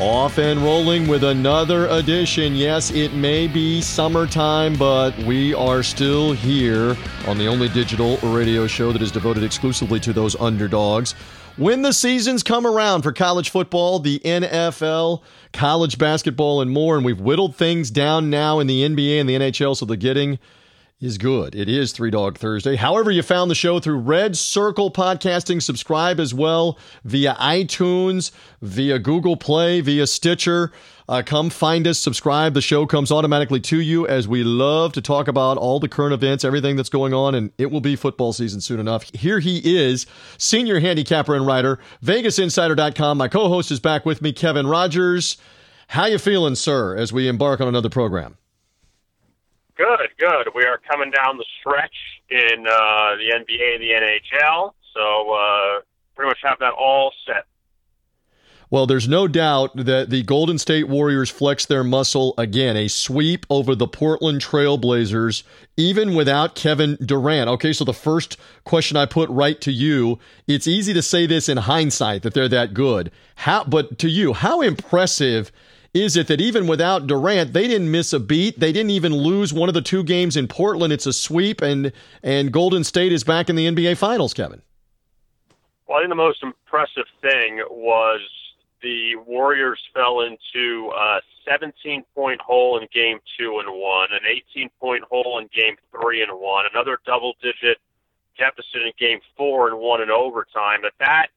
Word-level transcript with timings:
Off 0.00 0.38
and 0.38 0.60
rolling 0.60 1.08
with 1.08 1.24
another 1.24 1.88
edition. 1.88 2.54
Yes, 2.54 2.92
it 2.92 3.14
may 3.14 3.48
be 3.48 3.80
summertime, 3.80 4.76
but 4.76 5.18
we 5.24 5.52
are 5.54 5.82
still 5.82 6.32
here 6.32 6.96
on 7.26 7.36
the 7.36 7.48
only 7.48 7.68
digital 7.68 8.16
radio 8.18 8.68
show 8.68 8.92
that 8.92 9.02
is 9.02 9.10
devoted 9.10 9.42
exclusively 9.42 9.98
to 9.98 10.12
those 10.12 10.36
underdogs. 10.36 11.16
When 11.56 11.82
the 11.82 11.92
seasons 11.92 12.44
come 12.44 12.64
around 12.64 13.02
for 13.02 13.12
college 13.12 13.50
football, 13.50 13.98
the 13.98 14.20
NFL, 14.20 15.22
college 15.52 15.98
basketball, 15.98 16.60
and 16.60 16.70
more, 16.70 16.94
and 16.94 17.04
we've 17.04 17.20
whittled 17.20 17.56
things 17.56 17.90
down 17.90 18.30
now 18.30 18.60
in 18.60 18.68
the 18.68 18.88
NBA 18.88 19.18
and 19.18 19.28
the 19.28 19.34
NHL, 19.34 19.76
so 19.76 19.84
the 19.84 19.96
getting 19.96 20.38
is 21.00 21.16
good. 21.16 21.54
It 21.54 21.68
is 21.68 21.92
Three 21.92 22.10
Dog 22.10 22.38
Thursday. 22.38 22.74
However, 22.74 23.10
you 23.10 23.22
found 23.22 23.50
the 23.50 23.54
show 23.54 23.78
through 23.78 23.98
Red 23.98 24.36
Circle 24.36 24.90
Podcasting, 24.90 25.62
subscribe 25.62 26.18
as 26.18 26.34
well 26.34 26.76
via 27.04 27.34
iTunes, 27.34 28.32
via 28.62 28.98
Google 28.98 29.36
Play, 29.36 29.80
via 29.80 30.06
Stitcher. 30.08 30.72
Uh, 31.08 31.22
come 31.24 31.50
find 31.50 31.86
us, 31.86 31.98
subscribe. 31.98 32.52
The 32.52 32.60
show 32.60 32.84
comes 32.84 33.12
automatically 33.12 33.60
to 33.60 33.80
you 33.80 34.08
as 34.08 34.26
we 34.26 34.42
love 34.42 34.92
to 34.94 35.00
talk 35.00 35.28
about 35.28 35.56
all 35.56 35.78
the 35.78 35.88
current 35.88 36.14
events, 36.14 36.44
everything 36.44 36.74
that's 36.74 36.88
going 36.88 37.14
on, 37.14 37.34
and 37.34 37.52
it 37.58 37.70
will 37.70 37.80
be 37.80 37.94
football 37.94 38.32
season 38.32 38.60
soon 38.60 38.80
enough. 38.80 39.08
Here 39.14 39.38
he 39.38 39.78
is, 39.78 40.04
senior 40.36 40.80
handicapper 40.80 41.34
and 41.34 41.46
writer, 41.46 41.78
VegasInsider.com. 42.04 43.16
My 43.16 43.28
co-host 43.28 43.70
is 43.70 43.78
back 43.78 44.04
with 44.04 44.20
me, 44.20 44.32
Kevin 44.32 44.66
Rogers. 44.66 45.36
How 45.86 46.06
you 46.06 46.18
feeling, 46.18 46.56
sir, 46.56 46.96
as 46.96 47.12
we 47.12 47.28
embark 47.28 47.60
on 47.60 47.68
another 47.68 47.88
program? 47.88 48.37
Good, 49.78 50.10
good. 50.18 50.48
We 50.56 50.64
are 50.64 50.80
coming 50.90 51.12
down 51.12 51.36
the 51.36 51.44
stretch 51.60 51.94
in 52.28 52.66
uh, 52.66 53.14
the 53.14 53.30
NBA 53.32 53.74
and 53.74 53.82
the 53.82 53.90
NHL, 53.90 54.72
so 54.92 55.32
uh, 55.32 55.80
pretty 56.16 56.30
much 56.30 56.38
have 56.42 56.58
that 56.58 56.72
all 56.72 57.12
set. 57.24 57.44
Well, 58.70 58.86
there's 58.86 59.08
no 59.08 59.28
doubt 59.28 59.76
that 59.76 60.10
the 60.10 60.24
Golden 60.24 60.58
State 60.58 60.88
Warriors 60.88 61.30
flexed 61.30 61.68
their 61.68 61.84
muscle 61.84 62.34
again, 62.36 62.76
a 62.76 62.88
sweep 62.88 63.46
over 63.48 63.76
the 63.76 63.86
Portland 63.86 64.42
Trailblazers, 64.42 65.44
even 65.76 66.14
without 66.16 66.56
Kevin 66.56 66.98
Durant. 67.00 67.48
Okay, 67.48 67.72
so 67.72 67.84
the 67.84 67.94
first 67.94 68.36
question 68.64 68.96
I 68.96 69.06
put 69.06 69.30
right 69.30 69.58
to 69.60 69.70
you, 69.70 70.18
it's 70.48 70.66
easy 70.66 70.92
to 70.92 71.02
say 71.02 71.24
this 71.24 71.48
in 71.48 71.56
hindsight 71.56 72.24
that 72.24 72.34
they're 72.34 72.48
that 72.48 72.74
good. 72.74 73.12
How 73.36 73.62
but 73.62 73.96
to 74.00 74.08
you, 74.08 74.34
how 74.34 74.60
impressive 74.60 75.52
is 75.94 76.16
it 76.16 76.26
that 76.28 76.40
even 76.40 76.66
without 76.66 77.06
Durant, 77.06 77.52
they 77.52 77.66
didn't 77.66 77.90
miss 77.90 78.12
a 78.12 78.20
beat. 78.20 78.60
They 78.60 78.72
didn't 78.72 78.90
even 78.90 79.12
lose 79.12 79.52
one 79.52 79.68
of 79.68 79.74
the 79.74 79.82
two 79.82 80.02
games 80.04 80.36
in 80.36 80.46
Portland. 80.48 80.92
It's 80.92 81.06
a 81.06 81.12
sweep, 81.12 81.60
and 81.60 81.92
and 82.22 82.52
Golden 82.52 82.84
State 82.84 83.12
is 83.12 83.24
back 83.24 83.48
in 83.48 83.56
the 83.56 83.66
NBA 83.66 83.96
Finals. 83.96 84.34
Kevin. 84.34 84.62
Well, 85.86 85.98
I 85.98 86.02
think 86.02 86.10
the 86.10 86.16
most 86.16 86.42
impressive 86.42 87.06
thing 87.22 87.62
was 87.70 88.20
the 88.82 89.16
Warriors 89.26 89.80
fell 89.94 90.20
into 90.20 90.92
a 90.94 91.20
17 91.48 92.04
point 92.14 92.40
hole 92.40 92.78
in 92.78 92.86
Game 92.92 93.18
Two 93.38 93.60
and 93.64 93.68
one, 93.72 94.08
an 94.12 94.20
18 94.54 94.70
point 94.80 95.04
hole 95.04 95.38
in 95.38 95.48
Game 95.54 95.76
Three 95.90 96.22
and 96.22 96.32
one, 96.32 96.66
another 96.72 96.98
double 97.06 97.34
digit 97.42 97.78
deficit 98.38 98.82
in 98.82 98.92
Game 98.98 99.20
Four 99.36 99.68
and 99.68 99.78
one 99.78 100.02
in 100.02 100.10
overtime. 100.10 100.80
But 100.82 100.92
that, 101.00 101.28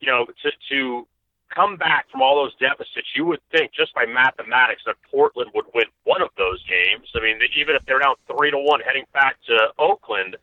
you 0.00 0.06
know, 0.06 0.26
to 0.26 0.50
to 0.70 1.06
come 1.54 1.76
back 1.76 2.10
from 2.10 2.22
all 2.22 2.36
those 2.36 2.54
deficits, 2.56 3.08
you 3.14 3.24
would 3.24 3.40
think 3.50 3.72
just 3.72 3.94
by 3.94 4.06
mathematics 4.06 4.82
that 4.86 4.96
Portland 5.10 5.50
would 5.54 5.66
win 5.74 5.86
one 6.04 6.22
of 6.22 6.30
those 6.36 6.62
games. 6.64 7.08
I 7.14 7.20
mean, 7.20 7.38
even 7.56 7.76
if 7.76 7.84
they're 7.86 7.98
down 7.98 8.16
three 8.26 8.50
to 8.50 8.58
one 8.58 8.80
heading 8.80 9.04
back 9.12 9.36
to 9.46 9.68
Oakland, 9.78 10.36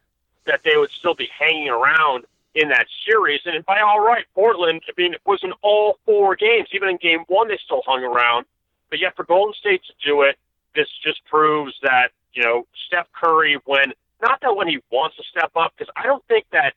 that 0.46 0.62
they 0.64 0.78
would 0.78 0.92
still 1.00 1.16
be 1.16 1.30
hanging 1.38 1.70
around 1.70 2.26
in 2.56 2.70
that 2.70 2.86
series. 3.06 3.42
And 3.46 3.66
by 3.66 3.80
all 3.80 4.00
right, 4.00 4.26
Portland, 4.36 4.82
I 4.88 4.92
mean, 5.02 5.14
it 5.14 5.22
was 5.26 5.40
in 5.44 5.54
all 5.62 5.98
four 6.06 6.36
games. 6.36 6.68
Even 6.74 6.90
in 6.90 6.98
game 6.98 7.24
one, 7.28 7.48
they 7.48 7.60
still 7.64 7.82
hung 7.86 8.04
around. 8.04 8.46
But 8.90 9.00
yet, 9.00 9.16
for 9.16 9.24
Golden 9.24 9.54
State 9.56 9.82
to 9.86 9.94
do 10.06 10.22
it, 10.22 10.38
this 10.76 10.88
just 11.04 11.24
proves 11.26 11.74
that 11.82 12.10
you 12.34 12.44
know 12.44 12.68
Steph 12.88 13.08
Curry, 13.14 13.58
when 13.66 13.94
not 14.22 14.40
that 14.42 14.56
when 14.56 14.68
he 14.68 14.80
wants 14.92 15.18
to 15.18 15.24
step 15.24 15.52
up, 15.56 15.74
because 15.78 15.92
I 15.98 16.04
don't 16.04 16.24
think 16.28 16.46
that 16.52 16.74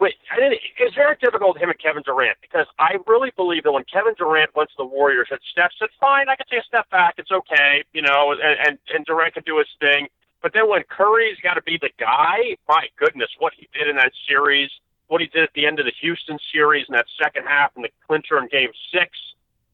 Wait, 0.00 0.14
it's 0.36 0.94
very 0.94 1.16
difficult 1.20 1.54
with 1.54 1.62
him 1.62 1.70
and 1.70 1.78
Kevin 1.78 2.02
Durant 2.02 2.36
because 2.40 2.66
I 2.78 2.96
really 3.06 3.30
believe 3.36 3.62
that 3.62 3.72
when 3.72 3.84
Kevin 3.84 4.14
Durant 4.18 4.54
went 4.56 4.68
to 4.70 4.74
the 4.76 4.84
Warriors, 4.84 5.28
that 5.30 5.40
Steph 5.50 5.70
said, 5.78 5.90
"Fine, 6.00 6.28
I 6.28 6.34
can 6.36 6.46
take 6.50 6.60
a 6.60 6.64
step 6.64 6.90
back. 6.90 7.14
It's 7.18 7.30
okay," 7.30 7.84
you 7.92 8.02
know, 8.02 8.32
and 8.32 8.40
and, 8.42 8.78
and 8.92 9.04
Durant 9.04 9.34
can 9.34 9.44
do 9.44 9.58
his 9.58 9.68
thing. 9.80 10.08
But 10.42 10.52
then 10.54 10.68
when 10.68 10.82
Curry's 10.84 11.38
got 11.40 11.54
to 11.54 11.62
be 11.62 11.78
the 11.80 11.90
guy, 11.98 12.56
my 12.68 12.88
goodness, 12.96 13.30
what 13.38 13.52
he 13.56 13.68
did 13.72 13.88
in 13.88 13.96
that 13.96 14.12
series, 14.26 14.70
what 15.06 15.20
he 15.20 15.28
did 15.28 15.44
at 15.44 15.52
the 15.54 15.66
end 15.66 15.78
of 15.78 15.86
the 15.86 15.92
Houston 16.00 16.38
series 16.52 16.86
in 16.88 16.94
that 16.94 17.06
second 17.22 17.46
half 17.46 17.70
in 17.76 17.82
the 17.82 17.90
clincher 18.06 18.38
in 18.38 18.48
Game 18.48 18.70
Six 18.92 19.10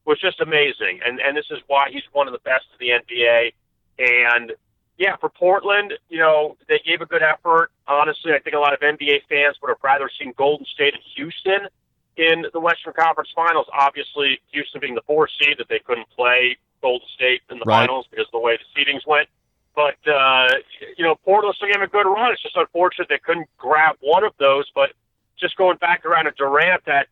was 0.04 0.20
just 0.20 0.40
amazing. 0.40 1.00
And 1.06 1.20
and 1.20 1.36
this 1.36 1.46
is 1.50 1.58
why 1.68 1.88
he's 1.90 2.04
one 2.12 2.28
of 2.28 2.32
the 2.32 2.40
best 2.40 2.66
in 2.78 2.86
the 2.86 2.92
NBA. 2.92 3.52
And 3.98 4.52
yeah, 4.98 5.16
for 5.16 5.28
Portland, 5.28 5.94
you 6.08 6.18
know, 6.18 6.56
they 6.68 6.80
gave 6.84 7.00
a 7.00 7.06
good 7.06 7.22
effort. 7.22 7.70
Honestly, 7.86 8.32
I 8.32 8.40
think 8.40 8.56
a 8.56 8.58
lot 8.58 8.74
of 8.74 8.80
NBA 8.80 9.22
fans 9.28 9.56
would 9.62 9.68
have 9.68 9.78
rather 9.82 10.10
seen 10.18 10.34
Golden 10.36 10.66
State 10.66 10.92
and 10.92 11.02
Houston 11.14 11.68
in 12.16 12.44
the 12.52 12.58
Western 12.58 12.92
Conference 12.92 13.30
Finals. 13.34 13.66
Obviously, 13.72 14.40
Houston 14.52 14.80
being 14.80 14.96
the 14.96 15.06
four 15.06 15.28
seed, 15.28 15.56
that 15.58 15.68
they 15.68 15.78
couldn't 15.78 16.08
play 16.10 16.56
Golden 16.82 17.06
State 17.14 17.42
in 17.48 17.60
the 17.60 17.64
right. 17.64 17.86
finals 17.86 18.06
because 18.10 18.26
of 18.26 18.32
the 18.32 18.40
way 18.40 18.58
the 18.58 18.66
seedings 18.74 19.06
went. 19.06 19.28
But 19.76 19.96
uh, 20.10 20.48
you 20.96 21.04
know, 21.04 21.14
Portland 21.14 21.54
still 21.54 21.68
gave 21.72 21.80
a 21.80 21.86
good 21.86 22.06
run. 22.06 22.32
It's 22.32 22.42
just 22.42 22.56
unfortunate 22.56 23.08
they 23.08 23.20
couldn't 23.24 23.48
grab 23.56 23.94
one 24.00 24.24
of 24.24 24.32
those. 24.40 24.64
But 24.74 24.90
just 25.38 25.56
going 25.56 25.76
back 25.76 26.04
around 26.04 26.24
to 26.24 26.32
Durant, 26.32 26.84
that 26.86 27.06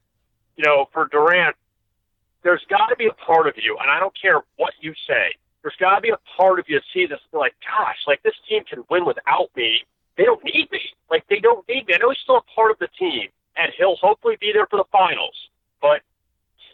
you 0.56 0.64
know, 0.64 0.88
for 0.92 1.06
Durant, 1.06 1.54
there's 2.42 2.64
got 2.68 2.86
to 2.86 2.96
be 2.96 3.06
a 3.06 3.12
part 3.12 3.46
of 3.46 3.54
you, 3.62 3.78
and 3.80 3.88
I 3.88 4.00
don't 4.00 4.14
care 4.20 4.42
what 4.56 4.74
you 4.80 4.92
say 5.06 5.36
there's 5.66 5.74
got 5.80 5.96
to 5.96 6.00
be 6.00 6.10
a 6.10 6.22
part 6.38 6.60
of 6.60 6.66
you 6.68 6.78
to 6.78 6.84
see 6.94 7.06
this, 7.06 7.18
like, 7.32 7.52
gosh, 7.58 7.98
like 8.06 8.22
this 8.22 8.38
team 8.48 8.62
can 8.70 8.84
win 8.88 9.04
without 9.04 9.50
me. 9.56 9.82
They 10.16 10.22
don't 10.22 10.38
need 10.44 10.70
me. 10.70 10.78
Like 11.10 11.26
they 11.28 11.40
don't 11.40 11.66
need 11.68 11.88
me. 11.88 11.94
I 11.94 11.98
know 11.98 12.10
he's 12.10 12.22
still 12.22 12.38
a 12.38 12.54
part 12.54 12.70
of 12.70 12.78
the 12.78 12.86
team, 12.96 13.34
and 13.56 13.72
he'll 13.76 13.96
hopefully 13.96 14.38
be 14.40 14.52
there 14.54 14.68
for 14.70 14.76
the 14.76 14.86
finals. 14.92 15.34
But 15.82 16.02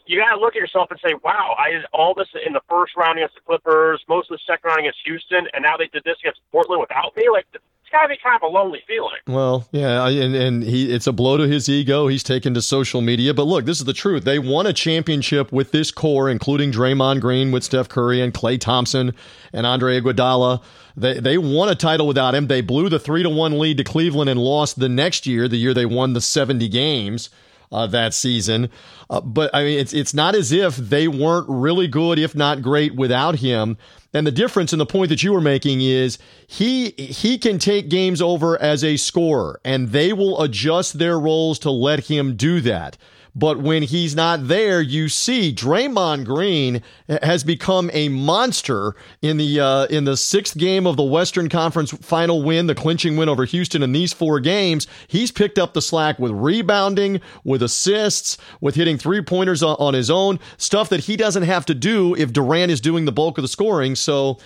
you 0.04 0.20
got 0.20 0.36
to 0.36 0.40
look 0.40 0.56
at 0.56 0.60
yourself 0.60 0.90
and 0.90 1.00
say, 1.00 1.14
wow, 1.24 1.56
I 1.58 1.70
did 1.70 1.86
all 1.94 2.12
this 2.12 2.28
in 2.44 2.52
the 2.52 2.60
first 2.68 2.92
round 2.94 3.16
against 3.16 3.34
the 3.34 3.40
Clippers, 3.40 4.04
most 4.10 4.30
of 4.30 4.36
the 4.36 4.44
second 4.46 4.68
round 4.68 4.80
against 4.80 5.00
Houston, 5.06 5.48
and 5.54 5.64
now 5.64 5.78
they 5.78 5.88
did 5.88 6.04
this 6.04 6.20
against 6.20 6.40
Portland 6.52 6.84
without 6.84 7.16
me. 7.16 7.32
Like 7.32 7.46
got 7.92 8.02
to 8.02 8.08
be 8.08 8.16
kind 8.22 8.36
of 8.36 8.42
a 8.42 8.52
lonely 8.52 8.82
feeling. 8.86 9.18
Well, 9.26 9.68
yeah, 9.70 10.08
and 10.08 10.34
and 10.34 10.62
he 10.64 10.92
it's 10.92 11.06
a 11.06 11.12
blow 11.12 11.36
to 11.36 11.46
his 11.46 11.68
ego. 11.68 12.08
He's 12.08 12.22
taken 12.22 12.54
to 12.54 12.62
social 12.62 13.00
media, 13.00 13.34
but 13.34 13.44
look, 13.44 13.64
this 13.64 13.78
is 13.78 13.84
the 13.84 13.92
truth. 13.92 14.24
They 14.24 14.38
won 14.38 14.66
a 14.66 14.72
championship 14.72 15.52
with 15.52 15.70
this 15.70 15.90
core, 15.90 16.28
including 16.28 16.72
Draymond 16.72 17.20
Green 17.20 17.52
with 17.52 17.62
Steph 17.62 17.88
Curry 17.88 18.20
and 18.20 18.34
Klay 18.34 18.58
Thompson 18.58 19.14
and 19.52 19.66
Andre 19.66 20.00
Iguodala. 20.00 20.62
They 20.96 21.20
they 21.20 21.38
won 21.38 21.68
a 21.68 21.74
title 21.74 22.06
without 22.06 22.34
him. 22.34 22.48
They 22.48 22.60
blew 22.62 22.88
the 22.88 22.98
three 22.98 23.22
to 23.22 23.30
one 23.30 23.58
lead 23.58 23.76
to 23.78 23.84
Cleveland 23.84 24.30
and 24.30 24.40
lost 24.40 24.80
the 24.80 24.88
next 24.88 25.26
year, 25.26 25.46
the 25.46 25.56
year 25.56 25.74
they 25.74 25.86
won 25.86 26.14
the 26.14 26.20
seventy 26.20 26.68
games. 26.68 27.30
Uh, 27.72 27.86
that 27.86 28.12
season. 28.12 28.68
Uh, 29.08 29.22
but 29.22 29.50
I 29.54 29.64
mean, 29.64 29.78
it's 29.78 29.94
it's 29.94 30.12
not 30.12 30.34
as 30.34 30.52
if 30.52 30.76
they 30.76 31.08
weren't 31.08 31.48
really 31.48 31.88
good, 31.88 32.18
if 32.18 32.34
not 32.34 32.60
great, 32.60 32.94
without 32.94 33.36
him. 33.36 33.78
And 34.12 34.26
the 34.26 34.30
difference 34.30 34.74
in 34.74 34.78
the 34.78 34.84
point 34.84 35.08
that 35.08 35.22
you 35.22 35.32
were 35.32 35.40
making 35.40 35.80
is 35.80 36.18
he 36.46 36.90
he 36.90 37.38
can 37.38 37.58
take 37.58 37.88
games 37.88 38.20
over 38.20 38.60
as 38.60 38.84
a 38.84 38.98
scorer, 38.98 39.58
and 39.64 39.88
they 39.88 40.12
will 40.12 40.42
adjust 40.42 40.98
their 40.98 41.18
roles 41.18 41.58
to 41.60 41.70
let 41.70 42.08
him 42.08 42.36
do 42.36 42.60
that. 42.60 42.98
But 43.34 43.60
when 43.60 43.82
he's 43.82 44.14
not 44.14 44.48
there, 44.48 44.82
you 44.82 45.08
see 45.08 45.54
Draymond 45.54 46.26
Green 46.26 46.82
has 47.08 47.42
become 47.44 47.90
a 47.94 48.08
monster 48.10 48.94
in 49.22 49.38
the 49.38 49.58
uh, 49.58 49.86
in 49.86 50.04
the 50.04 50.18
sixth 50.18 50.56
game 50.58 50.86
of 50.86 50.96
the 50.96 51.02
Western 51.02 51.48
Conference 51.48 51.92
Final 51.92 52.42
win, 52.42 52.66
the 52.66 52.74
clinching 52.74 53.16
win 53.16 53.30
over 53.30 53.46
Houston. 53.46 53.82
In 53.82 53.92
these 53.92 54.12
four 54.12 54.38
games, 54.38 54.86
he's 55.08 55.30
picked 55.30 55.58
up 55.58 55.72
the 55.72 55.80
slack 55.80 56.18
with 56.18 56.32
rebounding, 56.32 57.22
with 57.42 57.62
assists, 57.62 58.36
with 58.60 58.74
hitting 58.74 58.98
three 58.98 59.22
pointers 59.22 59.62
on 59.62 59.94
his 59.94 60.10
own, 60.10 60.38
stuff 60.58 60.90
that 60.90 61.00
he 61.00 61.16
doesn't 61.16 61.44
have 61.44 61.64
to 61.66 61.74
do 61.74 62.14
if 62.14 62.34
Durant 62.34 62.70
is 62.70 62.82
doing 62.82 63.06
the 63.06 63.12
bulk 63.12 63.38
of 63.38 63.42
the 63.42 63.48
scoring. 63.48 63.96
So. 63.96 64.38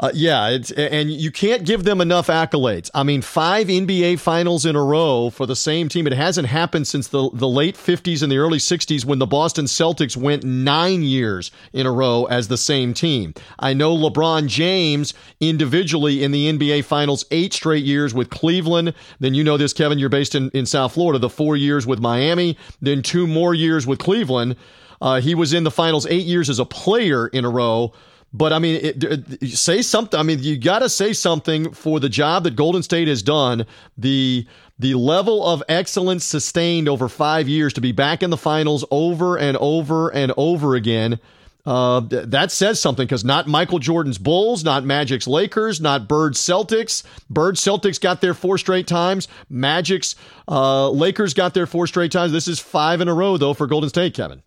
Uh, 0.00 0.10
yeah, 0.14 0.48
it's, 0.48 0.70
and 0.70 1.10
you 1.10 1.30
can't 1.30 1.66
give 1.66 1.84
them 1.84 2.00
enough 2.00 2.28
accolades. 2.28 2.90
I 2.94 3.02
mean, 3.02 3.20
five 3.20 3.66
NBA 3.66 4.18
finals 4.18 4.64
in 4.64 4.74
a 4.74 4.82
row 4.82 5.28
for 5.28 5.44
the 5.44 5.54
same 5.54 5.90
team. 5.90 6.06
It 6.06 6.14
hasn't 6.14 6.48
happened 6.48 6.88
since 6.88 7.08
the, 7.08 7.28
the 7.34 7.46
late 7.46 7.76
50s 7.76 8.22
and 8.22 8.32
the 8.32 8.38
early 8.38 8.56
60s 8.56 9.04
when 9.04 9.18
the 9.18 9.26
Boston 9.26 9.66
Celtics 9.66 10.16
went 10.16 10.42
nine 10.42 11.02
years 11.02 11.50
in 11.74 11.84
a 11.84 11.92
row 11.92 12.24
as 12.24 12.48
the 12.48 12.56
same 12.56 12.94
team. 12.94 13.34
I 13.58 13.74
know 13.74 13.94
LeBron 13.94 14.46
James 14.46 15.12
individually 15.38 16.24
in 16.24 16.32
the 16.32 16.50
NBA 16.50 16.84
finals 16.84 17.26
eight 17.30 17.52
straight 17.52 17.84
years 17.84 18.14
with 18.14 18.30
Cleveland. 18.30 18.94
Then 19.18 19.34
you 19.34 19.44
know 19.44 19.58
this, 19.58 19.74
Kevin, 19.74 19.98
you're 19.98 20.08
based 20.08 20.34
in, 20.34 20.48
in 20.50 20.64
South 20.64 20.94
Florida, 20.94 21.18
the 21.18 21.28
four 21.28 21.58
years 21.58 21.86
with 21.86 22.00
Miami, 22.00 22.56
then 22.80 23.02
two 23.02 23.26
more 23.26 23.52
years 23.52 23.86
with 23.86 23.98
Cleveland. 23.98 24.56
Uh, 25.02 25.20
he 25.20 25.34
was 25.34 25.52
in 25.52 25.64
the 25.64 25.70
finals 25.70 26.06
eight 26.06 26.24
years 26.24 26.48
as 26.48 26.58
a 26.58 26.64
player 26.64 27.26
in 27.26 27.44
a 27.44 27.50
row. 27.50 27.92
But 28.32 28.52
I 28.52 28.60
mean, 28.60 28.80
it, 28.82 29.04
it, 29.04 29.48
say 29.56 29.82
something. 29.82 30.18
I 30.18 30.22
mean, 30.22 30.38
you 30.40 30.56
got 30.56 30.80
to 30.80 30.88
say 30.88 31.12
something 31.12 31.72
for 31.72 31.98
the 31.98 32.08
job 32.08 32.44
that 32.44 32.54
Golden 32.54 32.82
State 32.82 33.08
has 33.08 33.22
done. 33.22 33.66
The 33.98 34.46
the 34.78 34.94
level 34.94 35.46
of 35.46 35.62
excellence 35.68 36.24
sustained 36.24 36.88
over 36.88 37.08
five 37.08 37.48
years 37.48 37.74
to 37.74 37.80
be 37.80 37.92
back 37.92 38.22
in 38.22 38.30
the 38.30 38.36
finals 38.36 38.84
over 38.90 39.36
and 39.36 39.56
over 39.58 40.08
and 40.08 40.32
over 40.36 40.74
again. 40.74 41.18
Uh, 41.66 42.00
that 42.00 42.50
says 42.50 42.80
something 42.80 43.04
because 43.04 43.22
not 43.22 43.46
Michael 43.46 43.78
Jordan's 43.78 44.16
Bulls, 44.16 44.64
not 44.64 44.82
Magic's 44.82 45.26
Lakers, 45.26 45.80
not 45.80 46.08
Bird 46.08 46.32
Celtics. 46.32 47.02
Bird 47.28 47.56
Celtics 47.56 48.00
got 48.00 48.22
there 48.22 48.32
four 48.32 48.56
straight 48.56 48.86
times. 48.86 49.28
Magic's 49.50 50.14
uh, 50.48 50.88
Lakers 50.88 51.34
got 51.34 51.52
there 51.52 51.66
four 51.66 51.86
straight 51.86 52.10
times. 52.10 52.32
This 52.32 52.48
is 52.48 52.58
five 52.60 53.02
in 53.02 53.08
a 53.08 53.14
row 53.14 53.36
though 53.36 53.52
for 53.52 53.66
Golden 53.66 53.90
State, 53.90 54.14
Kevin. 54.14 54.42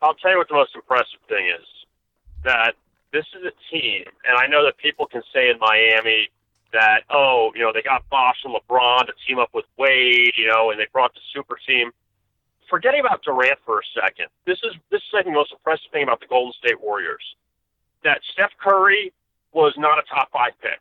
I'll 0.00 0.14
tell 0.14 0.30
you 0.30 0.38
what 0.38 0.48
the 0.48 0.54
most 0.54 0.74
impressive 0.74 1.20
thing 1.28 1.46
is 1.48 1.66
that 2.44 2.74
this 3.12 3.26
is 3.34 3.44
a 3.44 3.54
team, 3.70 4.04
and 4.28 4.38
I 4.38 4.46
know 4.46 4.64
that 4.64 4.78
people 4.78 5.06
can 5.06 5.22
say 5.32 5.50
in 5.50 5.58
Miami 5.58 6.28
that, 6.72 7.02
oh, 7.10 7.50
you 7.54 7.62
know, 7.62 7.72
they 7.74 7.82
got 7.82 8.08
Bosh 8.08 8.38
and 8.44 8.54
LeBron 8.54 9.06
to 9.06 9.12
team 9.26 9.38
up 9.38 9.50
with 9.52 9.64
Wade, 9.76 10.34
you 10.36 10.46
know, 10.46 10.70
and 10.70 10.78
they 10.78 10.86
brought 10.92 11.12
the 11.14 11.20
super 11.34 11.58
team. 11.66 11.90
Forgetting 12.68 13.00
about 13.00 13.22
Durant 13.24 13.58
for 13.66 13.80
a 13.80 14.00
second, 14.00 14.26
this 14.46 14.58
is 14.62 14.74
this 14.90 14.98
is 15.02 15.10
I 15.12 15.22
think 15.22 15.34
the 15.34 15.38
most 15.38 15.52
impressive 15.52 15.90
thing 15.90 16.04
about 16.04 16.20
the 16.20 16.26
Golden 16.26 16.52
State 16.52 16.80
Warriors. 16.80 17.24
That 18.04 18.20
Steph 18.32 18.52
Curry 18.62 19.12
was 19.52 19.74
not 19.76 19.98
a 19.98 20.02
top 20.08 20.30
five 20.30 20.52
pick. 20.62 20.78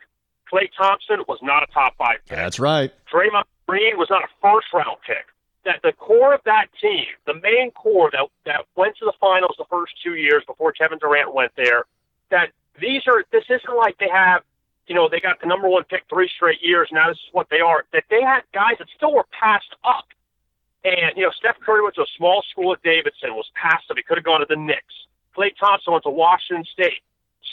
Klay 0.52 0.70
Thompson 0.78 1.26
was 1.28 1.40
not 1.42 1.64
a 1.64 1.68
top 1.74 1.98
five 1.98 2.18
pick. 2.28 2.38
That's 2.38 2.60
right. 2.60 2.94
Draymond 3.12 3.44
Green 3.68 3.98
was 3.98 4.08
not 4.10 4.22
a 4.24 4.28
first 4.42 4.68
round 4.72 4.98
pick. 5.06 5.26
That 5.66 5.82
the 5.84 5.92
core 5.94 6.34
of 6.34 6.42
that 6.46 6.68
team, 6.82 7.06
the 7.26 7.34
main 7.34 7.72
core 7.72 8.10
that 8.12 8.26
that 8.46 8.66
went 8.76 8.96
to 8.98 9.06
the 9.06 9.14
finals 9.20 9.56
the 9.58 9.66
first 9.70 9.94
two 10.04 10.16
years 10.16 10.44
before 10.48 10.72
Kevin 10.72 10.98
Durant 11.00 11.34
went 11.34 11.52
there, 11.58 11.84
that 12.32 12.52
these 12.80 13.02
are 13.08 13.24
this 13.32 13.44
isn't 13.50 13.76
like 13.78 13.98
they 13.98 14.10
have 14.10 14.44
you 14.90 14.96
know, 14.96 15.08
they 15.08 15.20
got 15.20 15.40
the 15.40 15.48
number 15.48 15.70
one 15.70 15.84
pick 15.84 16.04
three 16.10 16.30
straight 16.36 16.62
years. 16.62 16.90
Now 16.92 17.10
this 17.10 17.18
is 17.18 17.30
what 17.32 17.48
they 17.50 17.60
are. 17.60 17.86
That 17.94 18.04
they 18.10 18.22
had 18.22 18.42
guys 18.54 18.74
that 18.80 18.88
still 18.98 19.14
were 19.14 19.26
passed 19.40 19.74
up. 19.84 20.06
And, 20.84 21.16
you 21.16 21.24
know, 21.24 21.32
Steph 21.38 21.60
Curry 21.60 21.84
went 21.84 21.96
to 21.96 22.02
a 22.02 22.12
small 22.18 22.44
school 22.50 22.74
at 22.74 22.82
Davidson, 22.82 23.36
was 23.36 23.50
passed 23.54 23.86
up. 23.92 23.98
He 23.98 24.04
could 24.04 24.18
have 24.18 24.26
gone 24.26 24.40
to 24.40 24.48
the 24.50 24.56
Knicks. 24.56 24.94
Klay 25.38 25.52
Thompson 25.60 25.94
went 25.94 26.04
to 26.04 26.10
Washington 26.10 26.66
State, 26.74 27.04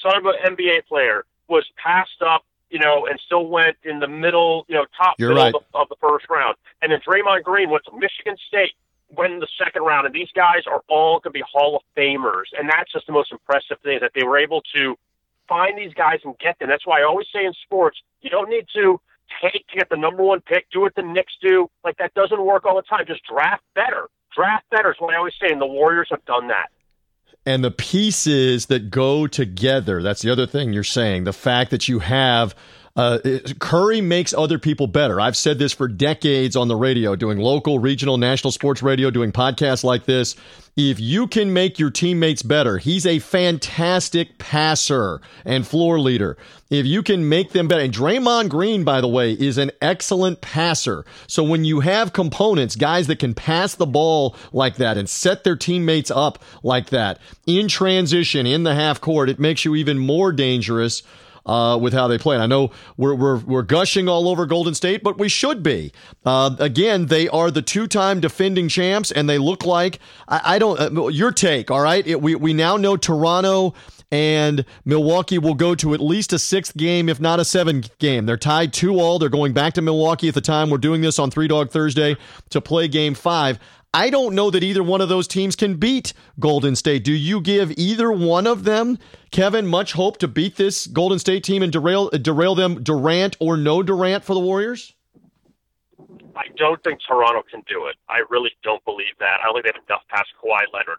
son 0.02 0.17
of 0.17 0.25
an 0.25 0.56
NBA 0.56 0.87
player, 0.87 1.25
was 1.49 1.67
passed 1.76 2.23
up, 2.25 2.44
you 2.76 2.84
know, 2.84 3.06
and 3.06 3.19
still 3.25 3.46
went 3.46 3.78
in 3.84 4.00
the 4.00 4.06
middle, 4.06 4.67
you 4.69 4.75
know, 4.75 4.84
top 4.94 5.14
You're 5.19 5.31
middle 5.31 5.44
right. 5.44 5.55
of, 5.55 5.62
the, 5.73 5.78
of 5.78 5.88
the 5.88 5.96
first 5.99 6.28
round. 6.28 6.56
And 6.82 6.93
then 6.93 7.00
Draymond 7.00 7.43
Green 7.43 7.70
went 7.70 7.84
to 7.87 7.93
Michigan 7.99 8.37
State, 8.49 8.75
went 9.17 9.32
in 9.32 9.40
the 9.40 9.49
second 9.56 9.81
round. 9.81 10.05
And 10.05 10.14
these 10.14 10.28
guys 10.34 10.64
are 10.67 10.82
all 10.87 11.19
going 11.20 11.32
to 11.32 11.38
be 11.38 11.44
Hall 11.50 11.76
of 11.76 11.82
Famers. 11.96 12.52
And 12.58 12.69
that's 12.69 12.93
just 12.93 13.06
the 13.06 13.14
most 13.14 13.32
impressive 13.32 13.78
thing 13.82 14.00
that 14.02 14.12
they 14.14 14.25
were 14.25 14.37
able 14.37 14.61
to 14.75 14.99
find 15.49 15.78
these 15.78 15.94
guys 15.94 16.20
and 16.23 16.38
get 16.38 16.58
them. 16.58 16.69
That's 16.69 16.87
why 16.87 17.00
I 17.00 17.05
always 17.05 17.28
say 17.32 17.46
in 17.46 17.55
sports, 17.64 17.99
you 18.20 18.28
don't 18.28 18.50
need 18.50 18.67
to 18.75 19.00
take 19.40 19.67
to 19.69 19.78
get 19.78 19.88
the 19.88 19.96
number 19.96 20.23
one 20.23 20.43
pick, 20.43 20.67
do 20.70 20.82
what 20.82 20.94
the 20.96 21.02
Knicks 21.02 21.32
do. 21.40 21.70
Like 21.82 21.96
that 21.96 22.12
doesn't 22.12 22.44
work 22.44 22.67
all 22.67 22.76
the 22.76 22.82
time. 22.82 23.06
Just 23.06 23.23
draft 23.25 23.62
better. 23.75 24.08
Draft 24.34 24.69
better 24.70 24.90
is 24.90 24.96
what 24.99 25.14
I 25.14 25.17
always 25.17 25.32
say, 25.40 25.50
and 25.50 25.62
the 25.62 25.67
Warriors 25.67 26.08
have 26.11 26.23
done 26.26 26.49
that. 26.49 26.69
And 27.44 27.62
the 27.62 27.70
pieces 27.70 28.67
that 28.67 28.90
go 28.90 29.26
together, 29.26 30.02
that's 30.02 30.23
the 30.23 30.31
other 30.31 30.46
thing 30.46 30.73
you're 30.73 30.82
saying. 30.82 31.25
The 31.25 31.32
fact 31.32 31.70
that 31.70 31.88
you 31.88 32.00
have 32.00 32.56
uh, 32.97 33.19
Curry 33.59 34.01
makes 34.01 34.33
other 34.33 34.59
people 34.59 34.87
better. 34.87 35.21
I've 35.21 35.37
said 35.37 35.59
this 35.59 35.73
for 35.73 35.87
decades 35.87 36.57
on 36.57 36.69
the 36.69 36.77
radio, 36.77 37.15
doing 37.15 37.39
local, 37.39 37.79
regional, 37.79 38.17
national 38.17 38.53
sports 38.53 38.83
radio, 38.83 39.11
doing 39.11 39.33
podcasts 39.33 39.85
like 39.85 40.07
this. 40.07 40.35
If 40.77 40.99
you 40.99 41.27
can 41.27 41.53
make 41.53 41.79
your 41.79 41.91
teammates 41.91 42.43
better, 42.43 42.79
he's 42.79 43.07
a 43.07 43.19
fantastic 43.19 44.39
passer 44.39 45.21
and 45.45 45.67
floor 45.67 46.01
leader. 46.01 46.39
If 46.71 46.85
you 46.87 47.03
can 47.03 47.29
make 47.29 47.53
them 47.53 47.69
better, 47.69 47.83
and 47.83 47.93
Draymond 47.93 48.49
Green, 48.49 48.83
by 48.83 49.01
the 49.01 49.09
way, 49.09 49.33
is 49.33 49.59
an 49.59 49.71
excellent 49.81 50.41
passer. 50.41 51.05
So 51.27 51.45
when 51.45 51.65
you 51.65 51.81
have 51.81 52.13
components, 52.13 52.77
guys 52.77 53.07
that 53.07 53.19
can 53.19 53.35
pass 53.35 53.75
the 53.75 53.87
ball 53.87 54.37
like 54.53 54.77
that 54.77 54.97
and 54.97 55.09
set 55.09 55.45
their 55.45 55.57
teammates 55.57 56.11
up 56.11 56.43
like 56.63 56.91
that 56.91 57.21
in 57.47 57.69
transition 57.69 58.47
in 58.47 58.65
the 58.65 58.75
half 58.75 59.01
court, 59.01 59.29
it 59.31 59.39
makes 59.39 59.65
you 59.65 59.77
even 59.77 59.99
more 59.99 60.33
dangerous 60.33 61.03
uh, 61.47 61.79
with 61.81 61.93
how 61.93 62.09
they 62.09 62.19
play. 62.19 62.37
And 62.37 62.43
I 62.43 62.47
know 62.47 62.71
we're, 62.97 63.15
we're, 63.15 63.39
we're 63.39 63.63
gushing 63.63 64.09
all 64.09 64.29
over 64.29 64.45
Golden 64.45 64.75
State, 64.75 65.03
but 65.03 65.19
we 65.19 65.29
should 65.29 65.63
be. 65.63 65.93
Uh, 66.25 66.55
again, 66.59 67.07
they 67.07 67.29
are 67.29 67.51
the 67.51 67.63
two 67.63 67.87
time 67.87 68.21
defending 68.21 68.69
champs, 68.69 69.11
and 69.11 69.29
they 69.29 69.39
look 69.39 69.65
like 69.65 70.01
I, 70.29 70.57
I 70.57 70.59
don't. 70.59 70.79
Uh, 70.79 71.09
your 71.09 71.33
take, 71.33 71.71
all 71.71 71.81
right? 71.81 72.07
It, 72.07 72.21
we 72.21 72.35
we 72.35 72.53
now 72.53 72.77
know 72.77 72.97
Toronto 72.97 73.75
and 74.13 74.65
Milwaukee 74.85 75.39
will 75.39 75.55
go 75.55 75.75
to 75.75 75.95
at 75.95 76.01
least 76.01 76.33
a 76.33 76.39
sixth 76.39 76.77
game, 76.77 77.09
if 77.09 77.21
not 77.21 77.41
a 77.41 77.45
seventh 77.45 77.97
game. 77.99 78.27
They're 78.27 78.37
tied 78.37 78.73
two 78.73 79.01
all. 79.01 79.19
They're 79.19 79.29
going 79.29 79.53
back 79.53 79.75
to 79.75 79.83
Milwaukee 79.83 80.29
at 80.29 80.35
the 80.35 80.41
time 80.41 80.71
we're 80.71 80.79
doing 80.79 81.01
this 81.01 81.19
on 81.19 81.31
Three 81.31 81.49
Dog 81.49 81.71
Thursday 81.71 82.17
to 82.51 82.61
play 82.61 82.89
Game 82.89 83.15
Five. 83.15 83.59
I 83.97 84.11
don't 84.11 84.35
know 84.35 84.51
that 84.51 84.63
either 84.63 84.83
one 84.83 85.01
of 85.01 85.09
those 85.09 85.27
teams 85.27 85.57
can 85.57 85.77
beat 85.77 86.13
Golden 86.39 86.77
State. 86.77 87.03
Do 87.03 87.15
you 87.15 87.41
give 87.41 87.73
either 87.79 88.13
one 88.13 88.47
of 88.47 88.65
them, 88.65 88.99
Kevin, 89.31 89.67
much 89.67 89.95
hope 89.95 90.19
to 90.19 90.29
beat 90.29 90.57
this 90.57 90.87
Golden 90.87 91.19
State 91.19 91.43
team 91.43 91.63
and 91.63 91.73
derail 91.73 92.11
derail 92.11 92.55
them 92.55 92.83
Durant 92.83 93.39
or 93.41 93.57
no 93.57 93.83
Durant 93.83 94.23
for 94.23 94.35
the 94.35 94.41
Warriors? 94.41 94.93
I 96.37 96.45
don't 96.59 96.85
think 96.85 97.01
Toronto 97.09 97.43
can 97.51 97.63
do 97.67 97.87
it. 97.87 97.97
I 98.07 98.21
really 98.29 98.51
don't 98.63 98.85
believe 98.85 99.17
that. 99.19 99.39
I 99.41 99.45
don't 99.47 99.55
think 99.55 99.65
they 99.65 99.73
have 99.75 99.89
enough 99.89 100.03
past 100.11 100.29
Kawhi 100.45 100.61
Leonard. 100.75 100.99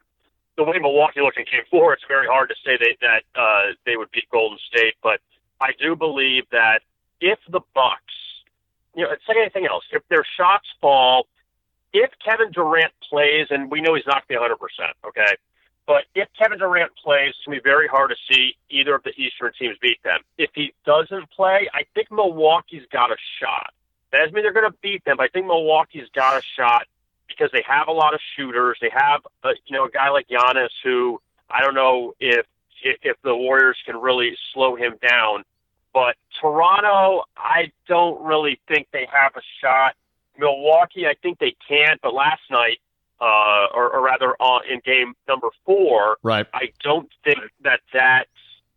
The 0.55 0.63
way 0.63 0.79
Milwaukee 0.79 1.21
looked 1.21 1.37
in 1.37 1.45
Game 1.45 1.65
Four, 1.69 1.93
it's 1.93 2.03
very 2.07 2.25
hard 2.25 2.49
to 2.49 2.55
say 2.65 2.79
they, 2.79 2.97
that 3.01 3.21
uh, 3.39 3.73
they 3.85 3.95
would 3.95 4.09
beat 4.09 4.27
Golden 4.31 4.57
State, 4.73 4.95
but 5.03 5.19
I 5.61 5.69
do 5.79 5.95
believe 5.95 6.45
that 6.51 6.79
if 7.21 7.37
the 7.47 7.61
Bucks, 7.75 8.15
you 8.95 9.03
know, 9.03 9.11
it's 9.11 9.21
like 9.27 9.37
anything 9.37 9.67
else, 9.67 9.83
if 9.91 10.01
their 10.09 10.25
shots 10.35 10.65
fall 10.81 11.27
if 11.97 12.11
Kevin 12.23 12.51
Durant 12.51 12.93
plays, 13.09 13.47
and 13.49 13.71
we 13.71 13.81
know 13.81 13.95
he's 13.95 14.07
not 14.07 14.27
going 14.27 14.39
to 14.39 14.55
be 14.55 14.83
100%, 14.83 15.07
okay? 15.09 15.35
But 15.85 16.03
if 16.13 16.27
Kevin 16.37 16.59
Durant 16.59 16.91
plays, 16.95 17.29
it's 17.29 17.45
going 17.45 17.57
to 17.57 17.63
be 17.63 17.69
very 17.69 17.87
hard 17.87 18.11
to 18.11 18.17
see 18.31 18.55
either 18.69 18.95
of 18.95 19.03
the 19.03 19.11
Eastern 19.11 19.51
teams 19.57 19.77
beat 19.81 20.01
them. 20.03 20.19
If 20.37 20.51
he 20.53 20.73
doesn't 20.85 21.31
play, 21.31 21.69
I 21.73 21.83
think 21.95 22.11
Milwaukee's 22.11 22.85
got 22.91 23.11
a 23.11 23.15
shot. 23.39 23.73
That 24.11 24.19
doesn't 24.19 24.33
mean 24.33 24.43
they're 24.43 24.53
going 24.53 24.71
to 24.71 24.77
beat 24.81 25.03
them, 25.05 25.17
but 25.17 25.23
I 25.23 25.27
think 25.29 25.47
Milwaukee's 25.47 26.09
got 26.13 26.37
a 26.37 26.41
shot 26.55 26.87
because 27.27 27.49
they 27.51 27.63
have 27.67 27.87
a 27.87 27.91
lot 27.91 28.13
of 28.13 28.19
shooters. 28.35 28.77
They 28.81 28.91
have, 28.93 29.21
a, 29.43 29.49
you 29.65 29.75
know, 29.75 29.85
a 29.85 29.89
guy 29.89 30.09
like 30.09 30.27
Giannis 30.27 30.69
who 30.83 31.21
I 31.49 31.61
don't 31.61 31.75
know 31.75 32.13
if 32.19 32.45
if 32.83 33.17
the 33.23 33.35
Warriors 33.35 33.77
can 33.85 33.97
really 33.97 34.37
slow 34.53 34.75
him 34.75 34.95
down. 35.01 35.43
But 35.93 36.15
Toronto, 36.39 37.23
I 37.35 37.71
don't 37.87 38.23
really 38.23 38.59
think 38.67 38.87
they 38.91 39.07
have 39.11 39.35
a 39.35 39.41
shot. 39.61 39.95
Milwaukee, 40.37 41.07
I 41.07 41.15
think 41.21 41.39
they 41.39 41.55
can, 41.67 41.97
but 42.01 42.13
last 42.13 42.41
night, 42.49 42.79
uh, 43.19 43.67
or, 43.73 43.89
or 43.89 44.01
rather, 44.01 44.35
uh, 44.39 44.59
in 44.69 44.79
game 44.85 45.13
number 45.27 45.47
four, 45.65 46.17
right? 46.23 46.45
I 46.53 46.71
don't 46.83 47.09
think 47.23 47.39
that 47.63 47.79
that 47.93 48.27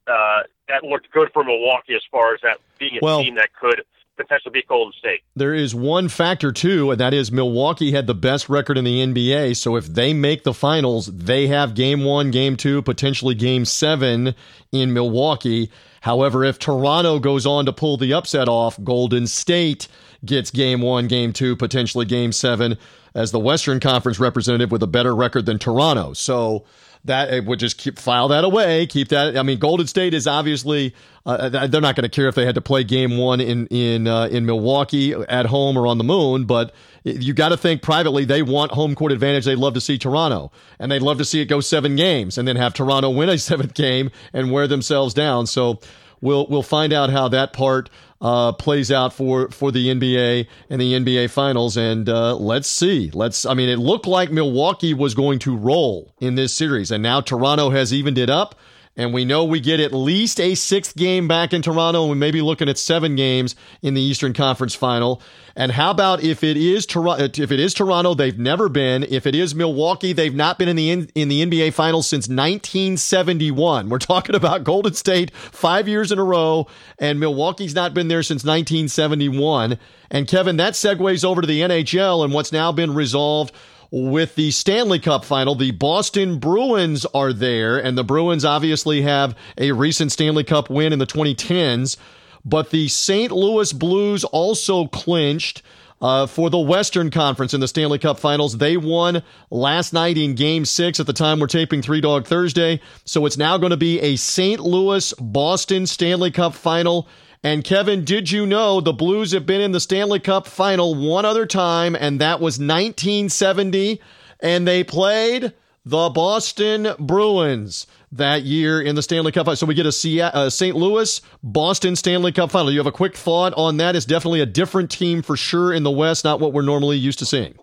uh, 0.06 0.42
that 0.68 0.82
looked 0.82 1.10
good 1.10 1.30
for 1.32 1.44
Milwaukee 1.44 1.94
as 1.94 2.02
far 2.10 2.34
as 2.34 2.40
that 2.42 2.58
being 2.78 2.96
a 2.96 2.98
well, 3.02 3.22
team 3.22 3.34
that 3.34 3.50
could 3.52 3.82
potentially 4.16 4.52
beat 4.52 4.68
Golden 4.68 4.92
State. 4.98 5.20
There 5.34 5.54
is 5.54 5.74
one 5.74 6.08
factor 6.08 6.52
too, 6.52 6.90
and 6.90 7.00
that 7.00 7.14
is 7.14 7.32
Milwaukee 7.32 7.92
had 7.92 8.06
the 8.06 8.14
best 8.14 8.48
record 8.48 8.76
in 8.78 8.84
the 8.84 9.04
NBA. 9.04 9.56
So 9.56 9.76
if 9.76 9.86
they 9.86 10.12
make 10.12 10.44
the 10.44 10.54
finals, 10.54 11.06
they 11.06 11.46
have 11.48 11.74
game 11.74 12.04
one, 12.04 12.30
game 12.30 12.56
two, 12.56 12.82
potentially 12.82 13.34
game 13.34 13.64
seven 13.64 14.34
in 14.72 14.92
Milwaukee. 14.92 15.70
However, 16.02 16.44
if 16.44 16.58
Toronto 16.58 17.18
goes 17.18 17.46
on 17.46 17.66
to 17.66 17.72
pull 17.72 17.96
the 17.96 18.12
upset 18.12 18.48
off, 18.48 18.82
Golden 18.82 19.26
State 19.26 19.88
gets 20.24 20.50
game 20.50 20.80
one, 20.80 21.08
game 21.08 21.32
two, 21.32 21.56
potentially 21.56 22.04
game 22.04 22.32
seven 22.32 22.78
as 23.14 23.32
the 23.32 23.38
Western 23.38 23.80
Conference 23.80 24.18
representative 24.18 24.70
with 24.70 24.82
a 24.82 24.86
better 24.86 25.14
record 25.14 25.46
than 25.46 25.58
Toronto. 25.58 26.12
So 26.12 26.64
that 27.04 27.32
it 27.32 27.44
would 27.46 27.58
just 27.58 27.78
keep 27.78 27.98
file 27.98 28.28
that 28.28 28.44
away, 28.44 28.86
keep 28.86 29.08
that. 29.08 29.36
I 29.36 29.42
mean, 29.42 29.58
Golden 29.58 29.86
State 29.86 30.12
is 30.12 30.26
obviously 30.26 30.94
uh, 31.24 31.48
they're 31.48 31.80
not 31.80 31.96
going 31.96 32.02
to 32.02 32.08
care 32.08 32.28
if 32.28 32.34
they 32.34 32.44
had 32.44 32.54
to 32.56 32.60
play 32.60 32.84
game 32.84 33.16
one 33.16 33.40
in 33.40 33.66
in 33.68 34.06
uh, 34.06 34.26
in 34.26 34.44
Milwaukee 34.44 35.12
at 35.12 35.46
home 35.46 35.78
or 35.78 35.86
on 35.86 35.98
the 35.98 36.04
moon, 36.04 36.44
but 36.44 36.74
you 37.04 37.32
got 37.32 37.50
to 37.50 37.56
think 37.56 37.80
privately 37.80 38.26
they 38.26 38.42
want 38.42 38.72
home 38.72 38.94
court 38.94 39.12
advantage. 39.12 39.46
They'd 39.46 39.56
love 39.56 39.74
to 39.74 39.80
see 39.80 39.96
Toronto, 39.96 40.52
and 40.78 40.92
they'd 40.92 41.02
love 41.02 41.18
to 41.18 41.24
see 41.24 41.40
it 41.40 41.46
go 41.46 41.60
seven 41.60 41.96
games 41.96 42.36
and 42.36 42.46
then 42.46 42.56
have 42.56 42.74
Toronto 42.74 43.08
win 43.16 43.28
a 43.28 43.38
seventh 43.38 43.74
game 43.74 44.10
and 44.32 44.52
wear 44.52 44.66
themselves 44.66 45.14
down. 45.14 45.46
So 45.46 45.80
we'll 46.20 46.46
we'll 46.48 46.62
find 46.62 46.92
out 46.92 47.10
how 47.10 47.28
that 47.28 47.52
part 47.54 47.88
uh, 48.20 48.52
plays 48.52 48.92
out 48.92 49.12
for 49.12 49.50
for 49.50 49.72
the 49.72 49.88
NBA 49.88 50.46
and 50.68 50.80
the 50.80 50.92
NBA 50.94 51.30
Finals. 51.30 51.76
And 51.76 52.08
uh, 52.08 52.36
let's 52.36 52.68
see. 52.68 53.10
Let's. 53.12 53.46
I 53.46 53.54
mean, 53.54 53.68
it 53.68 53.78
looked 53.78 54.06
like 54.06 54.30
Milwaukee 54.30 54.94
was 54.94 55.14
going 55.14 55.38
to 55.40 55.56
roll 55.56 56.12
in 56.20 56.34
this 56.34 56.52
series, 56.52 56.90
and 56.90 57.02
now 57.02 57.20
Toronto 57.20 57.70
has 57.70 57.92
evened 57.92 58.18
it 58.18 58.30
up. 58.30 58.54
And 59.00 59.14
we 59.14 59.24
know 59.24 59.46
we 59.46 59.60
get 59.60 59.80
at 59.80 59.94
least 59.94 60.38
a 60.38 60.54
sixth 60.54 60.94
game 60.94 61.26
back 61.26 61.54
in 61.54 61.62
Toronto, 61.62 62.02
and 62.02 62.10
we 62.10 62.18
may 62.18 62.30
be 62.30 62.42
looking 62.42 62.68
at 62.68 62.76
seven 62.76 63.16
games 63.16 63.56
in 63.80 63.94
the 63.94 64.00
Eastern 64.02 64.34
Conference 64.34 64.74
Final. 64.74 65.22
And 65.56 65.72
how 65.72 65.90
about 65.90 66.22
if 66.22 66.44
it 66.44 66.58
is 66.58 66.84
Toronto? 66.84 67.24
If 67.24 67.50
it 67.50 67.58
is 67.58 67.72
Toronto, 67.72 68.12
they've 68.12 68.38
never 68.38 68.68
been. 68.68 69.04
If 69.04 69.26
it 69.26 69.34
is 69.34 69.54
Milwaukee, 69.54 70.12
they've 70.12 70.34
not 70.34 70.58
been 70.58 70.68
in 70.68 70.76
the 70.76 70.90
in, 70.90 71.10
in 71.14 71.28
the 71.30 71.46
NBA 71.46 71.72
Finals 71.72 72.08
since 72.08 72.28
1971. 72.28 73.88
We're 73.88 73.98
talking 73.98 74.34
about 74.34 74.64
Golden 74.64 74.92
State 74.92 75.34
five 75.34 75.88
years 75.88 76.12
in 76.12 76.18
a 76.18 76.24
row, 76.24 76.66
and 76.98 77.18
Milwaukee's 77.18 77.74
not 77.74 77.94
been 77.94 78.08
there 78.08 78.22
since 78.22 78.44
1971. 78.44 79.78
And 80.10 80.28
Kevin, 80.28 80.58
that 80.58 80.74
segues 80.74 81.24
over 81.24 81.40
to 81.40 81.46
the 81.46 81.62
NHL 81.62 82.22
and 82.22 82.34
what's 82.34 82.52
now 82.52 82.70
been 82.70 82.92
resolved 82.92 83.54
with 83.90 84.34
the 84.34 84.50
Stanley 84.50 84.98
Cup 84.98 85.24
final. 85.24 85.54
The 85.54 85.72
Boston 85.72 86.38
Bruins 86.38 87.06
are 87.06 87.32
there, 87.32 87.78
and 87.78 87.96
the 87.96 88.04
Bruins 88.04 88.44
obviously 88.44 89.02
have 89.02 89.36
a 89.58 89.72
recent 89.72 90.12
Stanley 90.12 90.44
Cup 90.44 90.70
win 90.70 90.92
in 90.92 90.98
the 90.98 91.06
2010s. 91.06 91.96
But 92.44 92.70
the 92.70 92.88
St. 92.88 93.30
Louis 93.30 93.72
Blues 93.72 94.24
also 94.24 94.86
clinched 94.86 95.62
uh, 96.00 96.26
for 96.26 96.48
the 96.48 96.58
Western 96.58 97.10
Conference 97.10 97.52
in 97.52 97.60
the 97.60 97.68
Stanley 97.68 97.98
Cup 97.98 98.18
Finals. 98.18 98.56
They 98.56 98.76
won 98.76 99.22
last 99.50 99.92
night 99.92 100.16
in 100.16 100.34
Game 100.34 100.64
Six. 100.64 100.98
At 100.98 101.06
the 101.06 101.12
time 101.12 101.38
we're 101.38 101.46
taping 101.46 101.82
Three 101.82 102.00
Dog 102.00 102.26
Thursday, 102.26 102.80
so 103.04 103.26
it's 103.26 103.36
now 103.36 103.58
going 103.58 103.70
to 103.70 103.76
be 103.76 104.00
a 104.00 104.16
St. 104.16 104.60
Louis 104.60 105.12
Boston 105.20 105.86
Stanley 105.86 106.30
Cup 106.30 106.54
Final. 106.54 107.06
And 107.42 107.64
Kevin, 107.64 108.04
did 108.04 108.30
you 108.30 108.44
know 108.44 108.80
the 108.82 108.92
Blues 108.92 109.32
have 109.32 109.46
been 109.46 109.62
in 109.62 109.72
the 109.72 109.80
Stanley 109.80 110.20
Cup 110.20 110.46
final 110.46 110.94
one 110.94 111.24
other 111.24 111.46
time, 111.46 111.96
and 111.96 112.20
that 112.20 112.38
was 112.40 112.58
1970, 112.58 113.98
and 114.40 114.68
they 114.68 114.84
played 114.84 115.54
the 115.86 116.10
Boston 116.10 116.88
Bruins 116.98 117.86
that 118.12 118.42
year 118.42 118.82
in 118.82 118.94
the 118.94 119.02
Stanley 119.02 119.32
Cup. 119.32 119.46
Final. 119.46 119.56
So 119.56 119.64
we 119.64 119.74
get 119.74 119.86
a 119.86 119.92
St. 119.92 120.76
Uh, 120.76 120.78
Louis 120.78 121.22
Boston 121.42 121.96
Stanley 121.96 122.32
Cup 122.32 122.50
final. 122.50 122.70
You 122.70 122.78
have 122.78 122.86
a 122.86 122.92
quick 122.92 123.16
thought 123.16 123.54
on 123.56 123.78
that? 123.78 123.96
It's 123.96 124.04
definitely 124.04 124.42
a 124.42 124.46
different 124.46 124.90
team 124.90 125.22
for 125.22 125.36
sure 125.36 125.72
in 125.72 125.82
the 125.82 125.90
West, 125.90 126.24
not 126.24 126.40
what 126.40 126.52
we're 126.52 126.60
normally 126.60 126.98
used 126.98 127.20
to 127.20 127.26
seeing. 127.26 127.54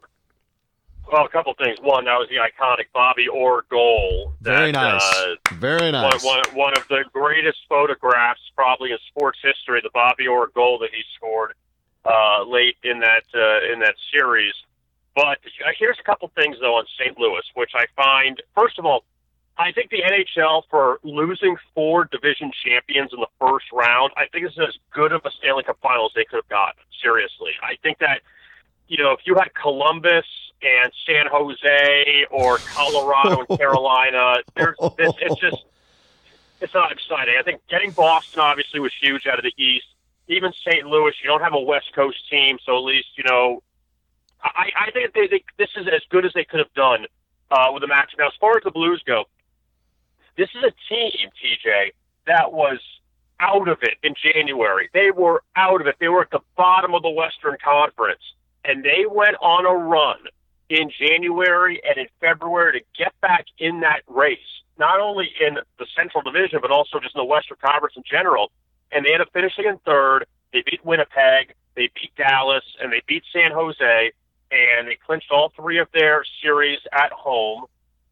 Well, 1.12 1.26
a 1.26 1.30
couple 1.30 1.54
things. 1.54 1.80
One, 1.82 2.06
that 2.06 2.16
was 2.16 2.28
the 2.30 2.36
iconic 2.36 2.86
Bobby 2.94 3.28
Orr 3.28 3.64
goal. 3.70 4.34
That, 4.42 4.60
Very 4.60 4.72
nice. 4.74 5.02
Uh, 5.02 5.36
Very 5.54 5.92
nice. 5.92 6.24
One, 6.24 6.38
one, 6.38 6.56
one, 6.56 6.78
of 6.78 6.86
the 6.90 7.06
greatest 7.14 7.60
photographs, 7.70 8.42
probably 8.56 8.92
in 8.92 8.98
sports 9.08 9.40
history, 9.42 9.80
the 9.82 9.90
Bobby 9.94 10.28
Orr 10.28 10.48
goal 10.54 10.80
that 10.80 10.90
he 10.94 11.04
scored 11.16 11.54
uh, 12.06 12.44
late 12.44 12.78
in 12.84 13.00
that 13.00 13.24
uh, 13.34 13.72
in 13.72 13.80
that 13.80 13.96
series. 14.12 14.54
But 15.16 15.40
uh, 15.66 15.72
here's 15.80 15.98
a 16.00 16.04
couple 16.04 16.30
things 16.36 16.58
though 16.60 16.76
on 16.76 16.86
St. 17.00 17.18
Louis, 17.18 17.44
which 17.56 17.72
I 17.74 17.86
find. 17.96 18.42
First 18.56 18.78
of 18.78 18.86
all, 18.86 19.04
I 19.58 19.72
think 19.72 19.90
the 19.90 20.04
NHL 20.04 20.64
for 20.70 21.00
losing 21.04 21.56
four 21.74 22.06
division 22.06 22.52
champions 22.64 23.12
in 23.14 23.20
the 23.20 23.28
first 23.40 23.66
round, 23.74 24.12
I 24.16 24.28
think 24.32 24.46
is 24.46 24.58
as 24.60 24.76
good 24.94 25.12
of 25.12 25.22
a 25.26 25.32
Stanley 25.32 25.64
Cup 25.64 25.80
Finals 25.82 26.12
they 26.16 26.26
could 26.26 26.38
have 26.38 26.50
gotten. 26.50 26.84
Seriously, 27.02 27.52
I 27.64 27.78
think 27.82 28.00
that 28.00 28.22
you 28.88 29.02
know 29.02 29.12
if 29.12 29.22
you 29.26 29.36
had 29.36 29.54
Columbus 29.54 30.26
and 30.62 30.92
San 31.06 31.26
Jose 31.28 32.26
or 32.32 32.58
Colorado 32.58 33.46
and 33.48 33.48
Carolina. 33.60 34.38
There's, 34.56 34.76
it's, 34.98 35.18
it's 35.22 35.40
just 35.40 35.66
it's 36.62 36.74
not 36.74 36.92
exciting. 36.92 37.36
I 37.40 37.44
think 37.44 37.62
getting 37.68 37.92
Boston 37.92 38.40
obviously 38.42 38.80
was 38.80 38.92
huge 39.00 39.28
out 39.28 39.38
of 39.38 39.44
the 39.44 39.54
East. 39.62 39.86
Even 40.28 40.52
St. 40.54 40.86
Louis, 40.86 41.14
you 41.24 41.30
don't 41.30 41.42
have 41.42 41.54
a 41.54 41.60
West 41.60 41.94
Coast 41.94 42.30
team, 42.30 42.58
so 42.66 42.78
at 42.78 42.84
least 42.84 43.08
you 43.18 43.24
know. 43.24 43.64
I, 44.44 44.70
I 44.88 44.92
think 44.92 45.14
they, 45.14 45.28
they, 45.28 45.44
this 45.58 45.70
is 45.76 45.88
as 45.88 46.02
good 46.10 46.24
as 46.24 46.32
they 46.34 46.44
could 46.44 46.60
have 46.60 46.74
done 46.74 47.08
uh, 47.50 47.70
with 47.74 47.82
the 47.82 47.88
match. 47.88 48.12
Now, 48.20 48.28
as 48.28 48.34
far 48.40 48.56
as 48.56 48.64
the 48.64 48.72
Blues 48.72 49.02
go, 49.06 49.26
this 50.38 50.50
is 50.54 50.64
a 50.64 50.72
team, 50.94 51.30
TJ, 51.44 51.94
that 52.28 52.54
was 52.54 52.80
out 53.40 53.68
of 53.68 53.80
it 53.82 53.96
in 54.04 54.14
January. 54.16 54.90
They 54.94 55.10
were 55.12 55.44
out 55.56 55.82
of 55.82 55.88
it. 55.88 55.96
They 56.00 56.08
were 56.08 56.22
at 56.22 56.30
the 56.30 56.42
bottom 56.56 56.94
of 56.94 57.02
the 57.02 57.10
Western 57.10 57.58
Conference, 57.64 58.22
and 58.64 58.84
they 58.84 59.06
went 59.10 59.36
on 59.42 59.66
a 59.66 59.74
run 59.76 60.18
in 60.70 60.92
January 60.92 61.82
and 61.88 61.98
in 61.98 62.08
February 62.20 62.80
to 62.80 62.86
get 62.98 63.14
back 63.22 63.46
in 63.58 63.82
that 63.82 64.02
race, 64.08 64.40
not 64.78 65.00
only 65.00 65.30
in 65.40 65.56
the 65.80 65.86
Central 65.96 66.22
Division, 66.22 66.60
but 66.62 66.72
also 66.72 67.00
just 67.00 67.16
in 67.16 67.20
the 67.20 67.26
Western 67.26 67.58
Conference 67.64 67.96
in 67.96 68.04
general. 68.10 68.52
And 68.92 69.06
they 69.06 69.10
ended 69.10 69.28
up 69.28 69.34
finishing 69.34 69.66
in 69.66 69.78
third. 69.80 70.26
They 70.54 70.64
beat 70.66 70.84
Winnipeg, 70.86 71.54
they 71.76 71.90
beat 71.94 72.12
Dallas, 72.18 72.64
and 72.82 72.92
they 72.92 73.02
beat 73.08 73.24
San 73.32 73.52
Jose, 73.52 74.12
and 74.52 74.88
they 74.88 74.98
clinched 75.06 75.32
all 75.32 75.52
three 75.56 75.80
of 75.80 75.88
their 75.94 76.24
series 76.42 76.80
at 76.92 77.12
home. 77.12 77.66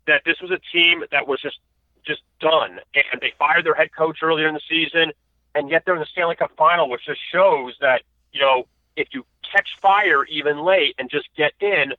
That 0.07 0.21
this 0.25 0.39
was 0.41 0.51
a 0.51 0.59
team 0.71 1.03
that 1.11 1.27
was 1.27 1.41
just 1.41 1.57
just 2.05 2.21
done, 2.39 2.79
and 2.93 3.19
they 3.19 3.33
fired 3.39 3.65
their 3.65 3.73
head 3.73 3.89
coach 3.95 4.19
earlier 4.21 4.47
in 4.47 4.53
the 4.53 4.61
season, 4.69 5.11
and 5.55 5.69
yet 5.69 5.81
they're 5.83 5.95
in 5.95 5.99
the 5.99 6.05
Stanley 6.05 6.35
Cup 6.35 6.51
final, 6.55 6.89
which 6.89 7.05
just 7.05 7.19
shows 7.31 7.73
that 7.81 8.03
you 8.31 8.39
know 8.39 8.67
if 8.95 9.07
you 9.11 9.25
catch 9.51 9.69
fire 9.81 10.23
even 10.25 10.59
late 10.59 10.95
and 10.99 11.09
just 11.09 11.27
get 11.35 11.53
in, 11.59 11.93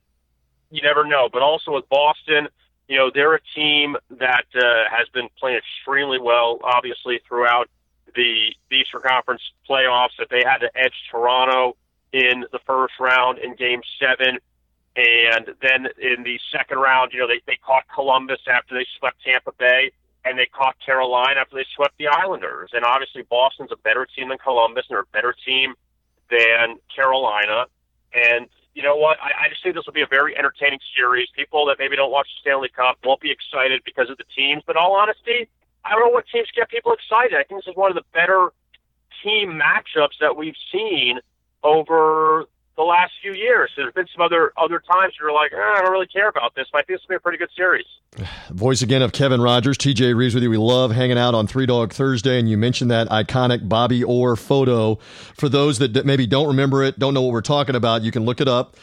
you 0.76 0.82
never 0.82 1.04
know. 1.04 1.28
But 1.32 1.42
also 1.42 1.72
with 1.72 1.88
Boston, 1.88 2.48
you 2.88 2.96
know, 2.98 3.10
they're 3.12 3.34
a 3.34 3.40
team 3.54 3.96
that 4.10 4.46
uh, 4.54 4.84
has 4.90 5.08
been 5.12 5.28
playing 5.38 5.58
extremely 5.58 6.20
well, 6.20 6.58
obviously, 6.62 7.20
throughout 7.26 7.68
the, 8.14 8.54
Eastern 8.70 9.00
Conference 9.00 9.42
playoffs. 9.68 10.16
That 10.18 10.28
they 10.30 10.42
had 10.44 10.58
to 10.58 10.70
edge 10.76 10.94
Toronto 11.10 11.76
in 12.12 12.44
the 12.52 12.58
first 12.66 12.94
round 13.00 13.38
in 13.38 13.56
Game 13.56 13.80
Seven, 13.98 14.38
and 14.94 15.54
then 15.62 15.88
in 15.98 16.22
the 16.22 16.38
second 16.52 16.78
round, 16.78 17.12
you 17.12 17.20
know, 17.20 17.26
they 17.26 17.40
they 17.46 17.58
caught 17.64 17.84
Columbus 17.92 18.40
after 18.46 18.74
they 18.74 18.86
swept 18.98 19.16
Tampa 19.24 19.52
Bay, 19.58 19.90
and 20.24 20.38
they 20.38 20.46
caught 20.46 20.76
Carolina 20.84 21.40
after 21.40 21.56
they 21.56 21.66
swept 21.74 21.96
the 21.98 22.08
Islanders. 22.08 22.70
And 22.72 22.84
obviously, 22.84 23.22
Boston's 23.22 23.72
a 23.72 23.76
better 23.76 24.06
team 24.06 24.28
than 24.28 24.38
Columbus, 24.38 24.84
and 24.88 24.96
they're 24.96 25.08
a 25.08 25.12
better 25.12 25.34
team 25.44 25.74
than 26.30 26.76
Carolina. 26.94 27.66
And 28.12 28.48
you 28.76 28.82
know 28.82 28.94
what? 28.94 29.16
I, 29.22 29.46
I 29.46 29.48
just 29.48 29.62
think 29.62 29.74
this 29.74 29.86
will 29.86 29.96
be 29.96 30.02
a 30.02 30.06
very 30.06 30.36
entertaining 30.36 30.78
series. 30.94 31.28
People 31.34 31.64
that 31.66 31.78
maybe 31.78 31.96
don't 31.96 32.12
watch 32.12 32.28
the 32.28 32.40
Stanley 32.42 32.68
Cup 32.68 32.98
won't 33.04 33.22
be 33.22 33.30
excited 33.32 33.80
because 33.86 34.10
of 34.10 34.18
the 34.18 34.28
teams. 34.36 34.62
But 34.66 34.76
all 34.76 34.94
honesty, 34.94 35.48
I 35.82 35.92
don't 35.92 36.00
know 36.00 36.12
what 36.12 36.26
teams 36.30 36.48
get 36.54 36.68
people 36.68 36.92
excited. 36.92 37.32
I 37.32 37.42
think 37.44 37.64
this 37.64 37.72
is 37.72 37.76
one 37.76 37.90
of 37.90 37.96
the 37.96 38.04
better 38.12 38.52
team 39.24 39.58
matchups 39.58 40.20
that 40.20 40.36
we've 40.36 40.60
seen 40.70 41.20
over 41.62 42.44
the 42.76 42.82
last 42.82 43.12
few 43.22 43.32
years. 43.32 43.70
There's 43.76 43.92
been 43.94 44.06
some 44.14 44.24
other 44.24 44.52
other 44.56 44.80
times 44.80 45.14
you're 45.20 45.32
like, 45.32 45.52
eh, 45.52 45.56
I 45.56 45.80
don't 45.82 45.92
really 45.92 46.06
care 46.06 46.28
about 46.28 46.54
this, 46.54 46.66
but 46.72 46.78
I 46.78 46.82
think 46.82 47.00
this 47.00 47.08
will 47.08 47.14
be 47.14 47.16
a 47.16 47.20
pretty 47.20 47.38
good 47.38 47.50
series. 47.56 47.86
Voice 48.50 48.82
again 48.82 49.02
of 49.02 49.12
Kevin 49.12 49.40
Rogers, 49.40 49.78
TJ 49.78 50.14
Reeves 50.14 50.34
with 50.34 50.42
you. 50.42 50.50
We 50.50 50.58
love 50.58 50.92
hanging 50.92 51.18
out 51.18 51.34
on 51.34 51.46
Three 51.46 51.66
Dog 51.66 51.92
Thursday, 51.92 52.38
and 52.38 52.48
you 52.48 52.56
mentioned 52.56 52.90
that 52.90 53.08
iconic 53.08 53.68
Bobby 53.68 54.04
Orr 54.04 54.36
photo. 54.36 54.96
For 55.36 55.48
those 55.48 55.78
that 55.78 56.04
maybe 56.04 56.26
don't 56.26 56.48
remember 56.48 56.82
it, 56.82 56.98
don't 56.98 57.14
know 57.14 57.22
what 57.22 57.32
we're 57.32 57.40
talking 57.40 57.74
about, 57.74 58.02
you 58.02 58.12
can 58.12 58.24
look 58.24 58.40
it 58.40 58.48
up 58.48 58.76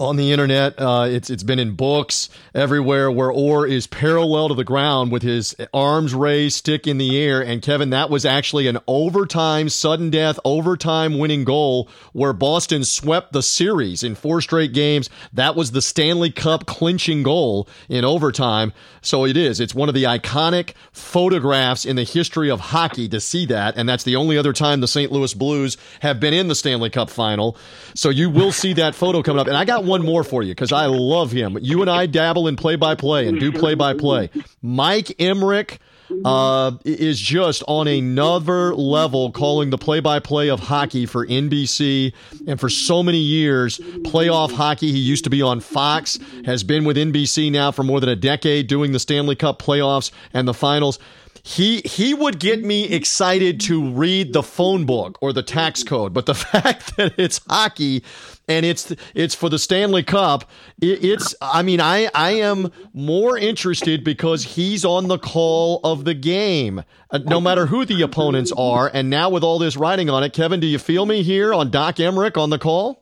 on 0.00 0.16
the 0.16 0.32
internet. 0.32 0.74
Uh, 0.78 1.06
it's 1.08 1.30
it's 1.30 1.42
been 1.42 1.58
in 1.58 1.74
books 1.74 2.28
everywhere 2.54 3.10
where 3.10 3.30
Orr 3.30 3.66
is 3.66 3.86
parallel 3.86 4.48
to 4.48 4.54
the 4.54 4.64
ground 4.64 5.12
with 5.12 5.22
his 5.22 5.54
arms 5.72 6.14
raised, 6.14 6.56
stick 6.56 6.86
in 6.86 6.98
the 6.98 7.18
air. 7.18 7.40
And 7.40 7.62
Kevin, 7.62 7.90
that 7.90 8.10
was 8.10 8.24
actually 8.24 8.66
an 8.66 8.78
overtime, 8.86 9.68
sudden 9.68 10.10
death, 10.10 10.38
overtime 10.44 11.18
winning 11.18 11.44
goal 11.44 11.88
where 12.12 12.32
Boston 12.32 12.84
swept 12.84 13.32
the 13.32 13.42
series 13.42 14.02
in 14.02 14.14
four 14.14 14.40
straight 14.40 14.72
games. 14.72 15.08
That 15.32 15.54
was 15.54 15.72
the 15.72 15.82
Stanley 15.82 16.30
Cup 16.30 16.66
clinching 16.66 17.22
goal 17.22 17.68
in 17.88 18.04
overtime. 18.04 18.72
So 19.02 19.24
it 19.24 19.36
is. 19.36 19.60
It's 19.60 19.74
one 19.74 19.88
of 19.88 19.94
the 19.94 20.04
iconic 20.04 20.74
photographs 20.92 21.84
in 21.84 21.96
the 21.96 22.04
history 22.04 22.50
of 22.50 22.60
hockey 22.60 23.08
to 23.08 23.20
see 23.20 23.46
that. 23.46 23.76
And 23.76 23.88
that's 23.88 24.04
the 24.04 24.16
only 24.16 24.38
other 24.38 24.52
time 24.52 24.80
the 24.80 24.88
St. 24.88 25.12
Louis 25.12 25.34
Blues 25.34 25.76
have 26.00 26.20
been 26.20 26.34
in 26.34 26.48
the 26.48 26.54
Stanley 26.54 26.90
Cup 26.90 27.10
final. 27.10 27.56
So 27.94 28.08
you 28.10 28.30
will 28.30 28.52
see 28.52 28.72
that 28.74 28.94
photo 28.94 29.22
coming 29.22 29.40
up. 29.40 29.46
And 29.46 29.56
I 29.56 29.64
got 29.64 29.81
one 29.84 30.04
more 30.04 30.24
for 30.24 30.42
you 30.42 30.52
because 30.52 30.72
I 30.72 30.86
love 30.86 31.32
him. 31.32 31.58
You 31.60 31.80
and 31.80 31.90
I 31.90 32.06
dabble 32.06 32.48
in 32.48 32.56
play 32.56 32.76
by 32.76 32.94
play 32.94 33.26
and 33.26 33.38
do 33.38 33.52
play 33.52 33.74
by 33.74 33.94
play. 33.94 34.30
Mike 34.62 35.06
Emrick 35.18 35.78
uh, 36.24 36.72
is 36.84 37.20
just 37.20 37.62
on 37.68 37.88
another 37.88 38.74
level 38.74 39.30
calling 39.30 39.70
the 39.70 39.78
play 39.78 40.00
by 40.00 40.18
play 40.18 40.50
of 40.50 40.60
hockey 40.60 41.06
for 41.06 41.26
NBC. 41.26 42.12
And 42.46 42.60
for 42.60 42.68
so 42.68 43.02
many 43.02 43.18
years, 43.18 43.78
playoff 43.78 44.52
hockey, 44.52 44.92
he 44.92 44.98
used 44.98 45.24
to 45.24 45.30
be 45.30 45.42
on 45.42 45.60
Fox, 45.60 46.18
has 46.44 46.62
been 46.62 46.84
with 46.84 46.96
NBC 46.96 47.50
now 47.50 47.70
for 47.70 47.82
more 47.82 48.00
than 48.00 48.08
a 48.08 48.16
decade 48.16 48.66
doing 48.66 48.92
the 48.92 48.98
Stanley 48.98 49.36
Cup 49.36 49.60
playoffs 49.60 50.10
and 50.32 50.46
the 50.46 50.54
finals. 50.54 50.98
He 51.42 51.80
he 51.84 52.14
would 52.14 52.38
get 52.38 52.64
me 52.64 52.84
excited 52.84 53.60
to 53.62 53.90
read 53.90 54.32
the 54.32 54.42
phone 54.42 54.86
book 54.86 55.18
or 55.20 55.32
the 55.32 55.42
tax 55.42 55.82
code, 55.82 56.12
but 56.12 56.26
the 56.26 56.34
fact 56.52 56.96
that 56.96 57.14
it's 57.18 57.40
hockey 57.48 58.04
and 58.48 58.64
it's 58.64 58.94
it's 59.14 59.34
for 59.34 59.48
the 59.48 59.58
Stanley 59.58 60.02
Cup, 60.02 60.48
it, 60.80 61.04
it's 61.04 61.34
I 61.40 61.62
mean 61.62 61.80
I 61.80 62.08
I 62.14 62.32
am 62.32 62.70
more 62.92 63.36
interested 63.36 64.04
because 64.04 64.44
he's 64.44 64.84
on 64.84 65.08
the 65.08 65.18
call 65.18 65.80
of 65.82 66.04
the 66.04 66.14
game, 66.14 66.82
uh, 67.10 67.18
no 67.18 67.40
matter 67.40 67.66
who 67.66 67.84
the 67.84 68.02
opponents 68.02 68.52
are. 68.56 68.90
And 68.92 69.10
now 69.10 69.28
with 69.30 69.42
all 69.42 69.58
this 69.58 69.76
writing 69.76 70.10
on 70.10 70.22
it, 70.22 70.32
Kevin, 70.32 70.60
do 70.60 70.66
you 70.66 70.78
feel 70.78 71.06
me 71.06 71.22
here 71.22 71.52
on 71.52 71.70
Doc 71.70 71.96
Emrick 71.96 72.36
on 72.36 72.50
the 72.50 72.58
call? 72.58 73.01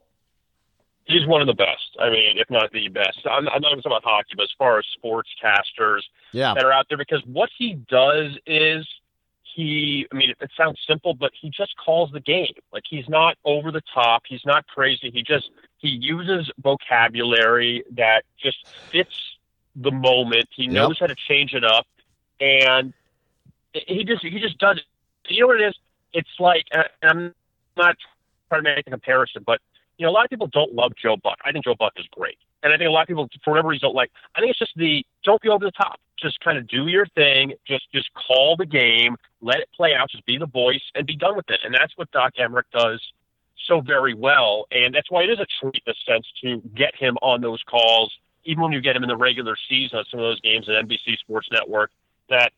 He's 1.11 1.27
one 1.27 1.41
of 1.41 1.47
the 1.47 1.55
best. 1.55 1.97
I 1.99 2.11
mean, 2.11 2.39
if 2.39 2.49
not 2.51 2.73
the 2.73 2.89
best. 2.89 3.19
I'm, 3.25 3.49
I'm 3.49 3.61
not 3.61 3.73
even 3.73 3.83
talking 3.83 3.93
about 3.93 4.05
hockey, 4.05 4.35
but 4.37 4.45
as 4.45 4.53
far 4.57 4.79
as 4.79 4.85
sportscasters 5.03 6.03
yeah. 6.33 6.55
that 6.55 6.65
are 6.65 6.73
out 6.73 6.87
there, 6.89 6.99
because 6.99 7.23
what 7.27 7.51
he 7.57 7.75
does 7.75 8.37
is 8.47 8.87
he 9.55 10.07
I 10.13 10.17
mean 10.17 10.31
it 10.31 10.51
sounds 10.57 10.79
simple, 10.87 11.15
but 11.15 11.33
he 11.41 11.51
just 11.51 11.75
calls 11.77 12.11
the 12.13 12.21
game. 12.21 12.55
Like 12.73 12.85
he's 12.89 13.09
not 13.09 13.37
over 13.45 13.73
the 13.73 13.83
top, 13.93 14.23
he's 14.29 14.45
not 14.45 14.67
crazy. 14.67 15.11
He 15.11 15.23
just 15.23 15.51
he 15.79 15.89
uses 15.89 16.51
vocabulary 16.63 17.85
that 17.93 18.25
just 18.41 18.67
fits 18.91 19.37
the 19.75 19.91
moment. 19.91 20.49
He 20.55 20.67
knows 20.67 20.91
yep. 20.91 20.99
how 21.01 21.07
to 21.07 21.17
change 21.29 21.55
it 21.55 21.65
up 21.65 21.87
and 22.41 22.93
he 23.73 24.05
just 24.05 24.25
he 24.25 24.39
just 24.41 24.59
does 24.59 24.79
it. 24.79 24.85
You 25.29 25.43
know 25.43 25.47
what 25.49 25.61
it 25.61 25.69
is? 25.69 25.75
It's 26.13 26.29
like 26.39 26.65
I'm 27.03 27.35
not 27.77 27.97
trying 28.49 28.65
to 28.65 28.75
make 28.75 28.87
a 28.87 28.91
comparison, 28.91 29.45
but 29.47 29.61
you 30.01 30.07
know, 30.07 30.13
a 30.13 30.17
lot 30.17 30.25
of 30.25 30.31
people 30.31 30.47
don't 30.47 30.73
love 30.73 30.93
Joe 30.97 31.19
Buck. 31.23 31.39
I 31.45 31.53
think 31.53 31.67
Joe 31.67 31.75
Buck 31.79 31.93
is 31.99 32.07
great. 32.11 32.39
And 32.63 32.73
I 32.73 32.79
think 32.79 32.89
a 32.89 32.91
lot 32.91 33.03
of 33.03 33.09
people, 33.09 33.29
for 33.45 33.51
whatever 33.51 33.69
reason, 33.69 33.89
don't 33.89 33.95
like. 33.95 34.11
I 34.35 34.41
think 34.41 34.49
it's 34.49 34.59
just 34.59 34.73
the 34.75 35.05
don't 35.25 35.43
be 35.43 35.51
over 35.51 35.63
the 35.63 35.73
top. 35.73 36.01
Just 36.17 36.41
kind 36.41 36.57
of 36.57 36.67
do 36.67 36.87
your 36.87 37.05
thing. 37.15 37.53
Just 37.67 37.85
just 37.93 38.09
call 38.15 38.57
the 38.57 38.65
game, 38.65 39.17
let 39.43 39.59
it 39.59 39.69
play 39.77 39.95
out. 39.95 40.11
Just 40.11 40.25
be 40.25 40.39
the 40.39 40.47
voice 40.47 40.81
and 40.95 41.07
be 41.07 41.17
done 41.17 41.37
with 41.37 41.51
it. 41.51 41.61
And 41.65 41.75
that's 41.75 41.93
what 41.99 42.11
Doc 42.13 42.33
Emrick 42.39 42.63
does 42.73 43.13
so 43.67 43.83
very 43.83 44.15
well. 44.15 44.67
And 44.71 44.95
that's 44.95 45.11
why 45.11 45.25
it 45.25 45.29
is 45.29 45.39
a 45.39 45.47
treat, 45.61 45.83
in 45.87 45.93
a 45.93 46.11
sense, 46.11 46.27
to 46.43 46.63
get 46.75 46.97
him 46.97 47.19
on 47.21 47.43
those 47.43 47.63
calls, 47.65 48.11
even 48.45 48.63
when 48.63 48.73
you 48.73 48.81
get 48.81 48.97
him 48.97 49.03
in 49.03 49.11
the 49.11 49.19
regular 49.19 49.55
season 49.69 49.99
on 49.99 50.07
some 50.11 50.21
of 50.21 50.25
those 50.25 50.41
games 50.41 50.67
at 50.71 50.83
NBC 50.83 51.19
Sports 51.19 51.49
Network. 51.53 51.91
That 52.31 52.53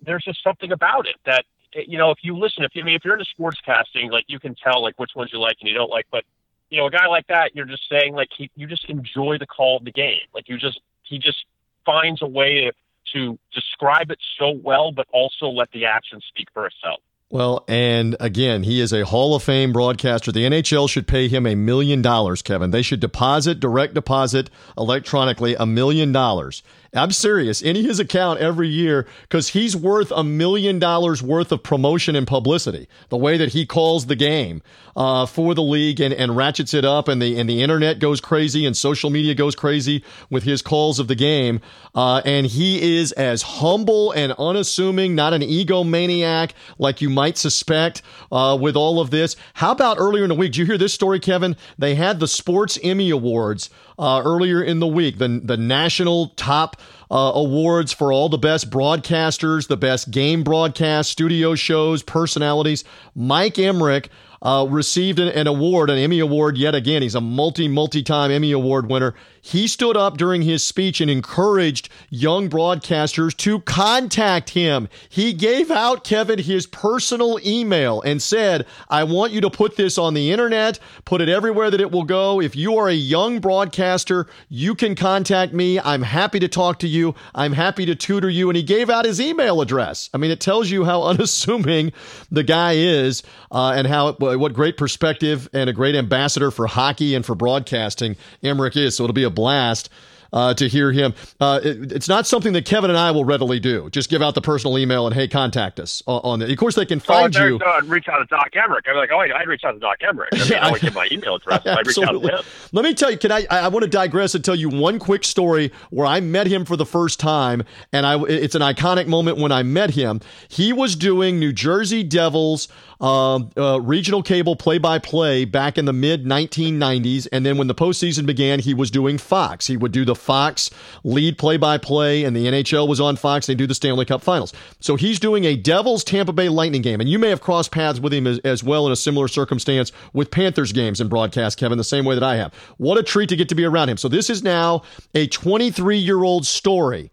there's 0.00 0.22
just 0.22 0.44
something 0.44 0.70
about 0.70 1.08
it 1.08 1.16
that 1.26 1.44
you 1.74 1.98
know 1.98 2.12
if 2.12 2.18
you 2.22 2.36
listen, 2.36 2.62
if 2.62 2.76
you 2.76 2.82
I 2.82 2.84
mean 2.84 2.94
if 2.94 3.04
you're 3.04 3.18
into 3.18 3.26
sportscasting, 3.36 4.12
like 4.12 4.26
you 4.28 4.38
can 4.38 4.54
tell 4.54 4.80
like 4.80 4.96
which 5.00 5.16
ones 5.16 5.30
you 5.32 5.40
like 5.40 5.56
and 5.60 5.68
you 5.68 5.74
don't 5.74 5.90
like, 5.90 6.06
but 6.12 6.24
you 6.70 6.78
know, 6.78 6.86
a 6.86 6.90
guy 6.90 7.06
like 7.06 7.26
that, 7.28 7.54
you're 7.54 7.66
just 7.66 7.88
saying 7.90 8.14
like 8.14 8.28
he, 8.36 8.50
you 8.56 8.66
just 8.66 8.84
enjoy 8.88 9.38
the 9.38 9.46
call 9.46 9.78
of 9.78 9.84
the 9.84 9.92
game. 9.92 10.20
Like 10.34 10.48
you 10.48 10.58
just 10.58 10.80
he 11.02 11.18
just 11.18 11.44
finds 11.84 12.22
a 12.22 12.26
way 12.26 12.64
to 12.66 12.72
to 13.14 13.38
describe 13.54 14.10
it 14.10 14.18
so 14.38 14.50
well, 14.50 14.92
but 14.92 15.06
also 15.12 15.46
let 15.46 15.70
the 15.72 15.86
action 15.86 16.20
speak 16.28 16.48
for 16.52 16.66
itself. 16.66 17.00
Well, 17.30 17.62
and 17.68 18.16
again, 18.20 18.62
he 18.62 18.80
is 18.80 18.90
a 18.90 19.04
Hall 19.04 19.34
of 19.34 19.42
Fame 19.42 19.70
broadcaster. 19.70 20.32
The 20.32 20.44
NHL 20.44 20.88
should 20.88 21.06
pay 21.06 21.28
him 21.28 21.46
a 21.46 21.54
million 21.54 22.00
dollars, 22.00 22.40
Kevin. 22.40 22.70
They 22.70 22.80
should 22.80 23.00
deposit, 23.00 23.60
direct 23.60 23.92
deposit 23.92 24.48
electronically 24.78 25.54
a 25.54 25.66
million 25.66 26.10
dollars. 26.10 26.62
I'm 26.94 27.12
serious, 27.12 27.60
in 27.60 27.76
his 27.76 28.00
account 28.00 28.40
every 28.40 28.68
year 28.68 29.06
because 29.22 29.48
he's 29.48 29.76
worth 29.76 30.10
a 30.10 30.24
million 30.24 30.78
dollars 30.78 31.22
worth 31.22 31.52
of 31.52 31.62
promotion 31.62 32.16
and 32.16 32.26
publicity. 32.26 32.88
The 33.10 33.18
way 33.18 33.36
that 33.36 33.50
he 33.50 33.66
calls 33.66 34.06
the 34.06 34.16
game 34.16 34.62
uh, 34.96 35.26
for 35.26 35.54
the 35.54 35.62
league 35.62 36.00
and, 36.00 36.14
and 36.14 36.34
ratchets 36.34 36.72
it 36.72 36.86
up, 36.86 37.06
and 37.08 37.20
the 37.20 37.38
and 37.38 37.48
the 37.48 37.62
internet 37.62 37.98
goes 37.98 38.22
crazy 38.22 38.64
and 38.64 38.74
social 38.74 39.10
media 39.10 39.34
goes 39.34 39.54
crazy 39.54 40.02
with 40.30 40.44
his 40.44 40.62
calls 40.62 40.98
of 40.98 41.08
the 41.08 41.14
game. 41.14 41.60
Uh, 41.94 42.22
and 42.24 42.46
he 42.46 42.98
is 42.98 43.12
as 43.12 43.42
humble 43.42 44.12
and 44.12 44.32
unassuming, 44.38 45.14
not 45.14 45.34
an 45.34 45.42
egomaniac 45.42 46.52
like 46.78 47.02
you 47.02 47.10
might 47.18 47.36
suspect 47.36 48.00
uh, 48.30 48.56
with 48.60 48.76
all 48.76 49.00
of 49.00 49.10
this. 49.10 49.34
How 49.54 49.72
about 49.72 49.96
earlier 49.98 50.22
in 50.22 50.28
the 50.28 50.36
week? 50.36 50.52
Did 50.52 50.58
you 50.58 50.66
hear 50.66 50.78
this 50.78 50.94
story, 50.94 51.18
Kevin? 51.18 51.56
They 51.76 51.96
had 51.96 52.20
the 52.20 52.28
Sports 52.28 52.78
Emmy 52.80 53.10
Awards 53.10 53.70
uh, 53.98 54.22
earlier 54.24 54.62
in 54.62 54.78
the 54.78 54.86
week, 54.86 55.18
the, 55.18 55.40
the 55.42 55.56
national 55.56 56.28
top 56.36 56.80
uh, 57.10 57.32
awards 57.34 57.92
for 57.92 58.12
all 58.12 58.28
the 58.28 58.38
best 58.38 58.70
broadcasters, 58.70 59.66
the 59.66 59.76
best 59.76 60.12
game 60.12 60.44
broadcast, 60.44 61.10
studio 61.10 61.56
shows, 61.56 62.04
personalities. 62.04 62.84
Mike 63.16 63.54
Emrick 63.54 64.06
uh, 64.40 64.64
received 64.70 65.18
an, 65.18 65.26
an, 65.28 65.48
award, 65.48 65.90
an 65.90 65.98
Emmy 65.98 66.20
Award 66.20 66.56
yet 66.56 66.76
again. 66.76 67.02
He's 67.02 67.16
a 67.16 67.20
multi, 67.20 67.66
multi 67.66 68.04
time 68.04 68.30
Emmy 68.30 68.52
Award 68.52 68.88
winner. 68.88 69.14
He 69.48 69.66
stood 69.66 69.96
up 69.96 70.18
during 70.18 70.42
his 70.42 70.62
speech 70.62 71.00
and 71.00 71.10
encouraged 71.10 71.88
young 72.10 72.50
broadcasters 72.50 73.34
to 73.38 73.60
contact 73.60 74.50
him. 74.50 74.90
He 75.08 75.32
gave 75.32 75.70
out, 75.70 76.04
Kevin, 76.04 76.38
his 76.38 76.66
personal 76.66 77.38
email 77.42 78.02
and 78.02 78.20
said, 78.20 78.66
I 78.90 79.04
want 79.04 79.32
you 79.32 79.40
to 79.40 79.48
put 79.48 79.76
this 79.76 79.96
on 79.96 80.12
the 80.12 80.32
internet, 80.32 80.78
put 81.06 81.22
it 81.22 81.30
everywhere 81.30 81.70
that 81.70 81.80
it 81.80 81.90
will 81.90 82.04
go. 82.04 82.42
If 82.42 82.56
you 82.56 82.76
are 82.76 82.90
a 82.90 82.92
young 82.92 83.40
broadcaster, 83.40 84.26
you 84.50 84.74
can 84.74 84.94
contact 84.94 85.54
me. 85.54 85.80
I'm 85.80 86.02
happy 86.02 86.40
to 86.40 86.48
talk 86.48 86.80
to 86.80 86.86
you. 86.86 87.14
I'm 87.34 87.54
happy 87.54 87.86
to 87.86 87.94
tutor 87.94 88.28
you. 88.28 88.50
And 88.50 88.56
he 88.56 88.62
gave 88.62 88.90
out 88.90 89.06
his 89.06 89.18
email 89.18 89.62
address. 89.62 90.10
I 90.12 90.18
mean, 90.18 90.30
it 90.30 90.40
tells 90.40 90.68
you 90.68 90.84
how 90.84 91.02
unassuming 91.04 91.94
the 92.30 92.42
guy 92.42 92.74
is 92.74 93.22
uh, 93.50 93.72
and 93.74 93.86
how 93.86 94.12
what 94.12 94.52
great 94.52 94.76
perspective 94.76 95.48
and 95.54 95.70
a 95.70 95.72
great 95.72 95.94
ambassador 95.94 96.50
for 96.50 96.66
hockey 96.66 97.14
and 97.14 97.24
for 97.24 97.34
broadcasting 97.34 98.14
Emrick 98.42 98.76
is. 98.76 98.94
So 98.94 99.04
it'll 99.04 99.14
be 99.14 99.22
a 99.22 99.37
blast 99.38 99.88
uh, 100.32 100.54
to 100.54 100.68
hear 100.68 100.92
him. 100.92 101.14
Uh, 101.40 101.60
it, 101.62 101.92
it's 101.92 102.08
not 102.08 102.26
something 102.26 102.52
that 102.52 102.64
Kevin 102.64 102.90
and 102.90 102.98
I 102.98 103.10
will 103.10 103.24
readily 103.24 103.60
do. 103.60 103.88
Just 103.90 104.10
give 104.10 104.22
out 104.22 104.34
the 104.34 104.40
personal 104.40 104.78
email 104.78 105.06
and 105.06 105.14
hey, 105.14 105.28
contact 105.28 105.80
us 105.80 106.02
on, 106.06 106.42
on 106.42 106.50
Of 106.50 106.56
course, 106.58 106.74
they 106.74 106.86
can 106.86 107.00
find 107.00 107.36
oh, 107.36 107.46
you. 107.46 107.58
Uh, 107.58 107.80
reach 107.84 108.08
out 108.08 108.18
to 108.18 108.24
Doc 108.26 108.50
Emrick. 108.52 108.88
I'm 108.88 108.96
like, 108.96 109.10
oh, 109.12 109.18
I'd 109.20 109.48
reach 109.48 109.64
out 109.64 109.72
to 109.72 109.78
Doc 109.78 109.98
Emrick. 110.00 110.28
I 110.32 110.38
mean, 110.38 110.48
yeah, 110.48 110.66
I 110.66 110.70
would 110.72 110.80
give 110.80 110.94
my 110.94 111.08
email 111.10 111.36
address. 111.36 111.66
I'd 111.66 111.86
reach 111.86 111.98
out 111.98 112.12
to 112.12 112.20
him. 112.20 112.44
Let 112.72 112.84
me 112.84 112.94
tell 112.94 113.10
you. 113.10 113.18
Can 113.18 113.32
I? 113.32 113.46
I 113.50 113.68
want 113.68 113.84
to 113.84 113.90
digress 113.90 114.34
and 114.34 114.44
tell 114.44 114.54
you 114.54 114.68
one 114.68 114.98
quick 114.98 115.24
story 115.24 115.72
where 115.90 116.06
I 116.06 116.20
met 116.20 116.46
him 116.46 116.64
for 116.64 116.76
the 116.76 116.86
first 116.86 117.20
time, 117.20 117.64
and 117.92 118.06
I. 118.06 118.22
It's 118.24 118.54
an 118.54 118.62
iconic 118.62 119.06
moment 119.06 119.38
when 119.38 119.52
I 119.52 119.62
met 119.62 119.90
him. 119.90 120.20
He 120.48 120.72
was 120.72 120.96
doing 120.96 121.38
New 121.38 121.52
Jersey 121.52 122.02
Devils 122.02 122.68
uh, 123.00 123.40
uh, 123.56 123.80
regional 123.80 124.22
cable 124.22 124.56
play 124.56 124.78
by 124.78 124.98
play 124.98 125.44
back 125.44 125.78
in 125.78 125.84
the 125.84 125.92
mid 125.92 126.24
1990s. 126.24 127.28
And 127.32 127.44
then 127.46 127.58
when 127.58 127.68
the 127.68 127.74
postseason 127.74 128.26
began, 128.26 128.60
he 128.60 128.74
was 128.74 128.90
doing 128.90 129.18
Fox. 129.18 129.66
He 129.66 129.76
would 129.76 129.92
do 129.92 130.04
the 130.04 130.14
Fox 130.18 130.70
lead 131.04 131.38
play 131.38 131.56
by 131.56 131.78
play, 131.78 132.24
and 132.24 132.36
the 132.36 132.46
NHL 132.46 132.88
was 132.88 133.00
on 133.00 133.16
Fox. 133.16 133.46
They 133.46 133.54
do 133.54 133.66
the 133.66 133.74
Stanley 133.74 134.04
Cup 134.04 134.22
finals. 134.22 134.52
So 134.80 134.96
he's 134.96 135.18
doing 135.18 135.44
a 135.44 135.56
Devils 135.56 136.04
Tampa 136.04 136.32
Bay 136.32 136.48
Lightning 136.48 136.82
game. 136.82 137.00
And 137.00 137.08
you 137.08 137.18
may 137.18 137.28
have 137.30 137.40
crossed 137.40 137.70
paths 137.70 138.00
with 138.00 138.12
him 138.12 138.26
as, 138.26 138.38
as 138.40 138.62
well 138.62 138.86
in 138.86 138.92
a 138.92 138.96
similar 138.96 139.28
circumstance 139.28 139.92
with 140.12 140.30
Panthers 140.30 140.72
games 140.72 141.00
in 141.00 141.08
broadcast, 141.08 141.58
Kevin, 141.58 141.78
the 141.78 141.84
same 141.84 142.04
way 142.04 142.14
that 142.14 142.24
I 142.24 142.36
have. 142.36 142.52
What 142.76 142.98
a 142.98 143.02
treat 143.02 143.28
to 143.30 143.36
get 143.36 143.48
to 143.50 143.54
be 143.54 143.64
around 143.64 143.88
him. 143.88 143.96
So 143.96 144.08
this 144.08 144.30
is 144.30 144.42
now 144.42 144.82
a 145.14 145.26
23 145.26 145.98
year 145.98 146.22
old 146.22 146.46
story 146.46 147.10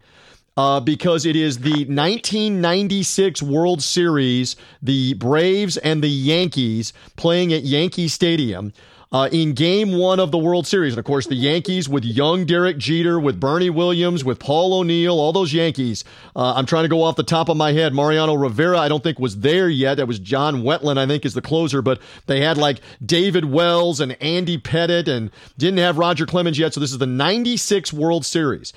uh, 0.56 0.80
because 0.80 1.26
it 1.26 1.36
is 1.36 1.58
the 1.58 1.70
1996 1.70 3.42
World 3.42 3.82
Series, 3.82 4.56
the 4.82 5.14
Braves 5.14 5.76
and 5.76 6.02
the 6.02 6.08
Yankees 6.08 6.92
playing 7.16 7.52
at 7.52 7.62
Yankee 7.62 8.08
Stadium. 8.08 8.72
Uh, 9.12 9.28
in 9.30 9.52
game 9.52 9.96
one 9.96 10.18
of 10.18 10.32
the 10.32 10.36
World 10.36 10.66
Series. 10.66 10.92
And 10.92 10.98
of 10.98 11.04
course, 11.04 11.28
the 11.28 11.36
Yankees 11.36 11.88
with 11.88 12.04
young 12.04 12.44
Derek 12.44 12.76
Jeter, 12.76 13.20
with 13.20 13.38
Bernie 13.38 13.70
Williams, 13.70 14.24
with 14.24 14.40
Paul 14.40 14.74
O'Neill, 14.74 15.20
all 15.20 15.32
those 15.32 15.54
Yankees. 15.54 16.02
Uh, 16.34 16.54
I'm 16.54 16.66
trying 16.66 16.82
to 16.82 16.88
go 16.88 17.02
off 17.02 17.14
the 17.14 17.22
top 17.22 17.48
of 17.48 17.56
my 17.56 17.72
head. 17.72 17.94
Mariano 17.94 18.34
Rivera, 18.34 18.78
I 18.78 18.88
don't 18.88 19.04
think 19.04 19.20
was 19.20 19.38
there 19.38 19.68
yet. 19.68 19.94
That 19.94 20.08
was 20.08 20.18
John 20.18 20.64
Wetteland, 20.64 20.98
I 20.98 21.06
think, 21.06 21.24
is 21.24 21.34
the 21.34 21.40
closer. 21.40 21.82
But 21.82 22.00
they 22.26 22.40
had 22.40 22.58
like 22.58 22.80
David 23.04 23.44
Wells 23.44 24.00
and 24.00 24.20
Andy 24.20 24.58
Pettitte 24.58 25.08
and 25.08 25.30
didn't 25.56 25.78
have 25.78 25.98
Roger 25.98 26.26
Clemens 26.26 26.58
yet. 26.58 26.74
So 26.74 26.80
this 26.80 26.90
is 26.90 26.98
the 26.98 27.06
96 27.06 27.92
World 27.92 28.26
Series 28.26 28.72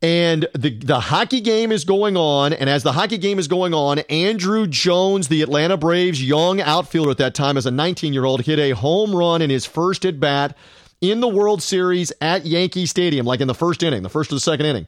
and 0.00 0.46
the 0.54 0.70
the 0.78 1.00
hockey 1.00 1.40
game 1.40 1.72
is 1.72 1.84
going 1.84 2.16
on. 2.16 2.52
And 2.52 2.70
as 2.70 2.82
the 2.82 2.92
hockey 2.92 3.18
game 3.18 3.38
is 3.38 3.48
going 3.48 3.74
on 3.74 3.98
Andruw 3.98 4.68
Jones 4.68 5.28
the 5.28 5.42
Atlanta 5.42 5.76
Braves 5.76 6.22
young 6.22 6.60
outfielder 6.60 7.10
at 7.10 7.18
that 7.18 7.34
time 7.34 7.56
as 7.56 7.66
a 7.66 7.70
19-year-old 7.70 8.42
hit 8.42 8.58
a 8.58 8.70
home 8.70 9.14
run 9.14 9.42
in 9.42 9.50
his 9.50 9.66
first 9.66 10.04
at 10.04 10.20
bat 10.20 10.56
in 11.00 11.20
the 11.20 11.28
World 11.28 11.62
Series 11.62 12.12
at 12.20 12.46
Yankee 12.46 12.86
Stadium 12.86 13.26
like 13.26 13.40
in 13.40 13.48
the 13.48 13.54
first 13.54 13.82
inning 13.82 14.02
the 14.02 14.08
first 14.08 14.30
or 14.30 14.36
the 14.36 14.40
second 14.40 14.66
inning. 14.66 14.86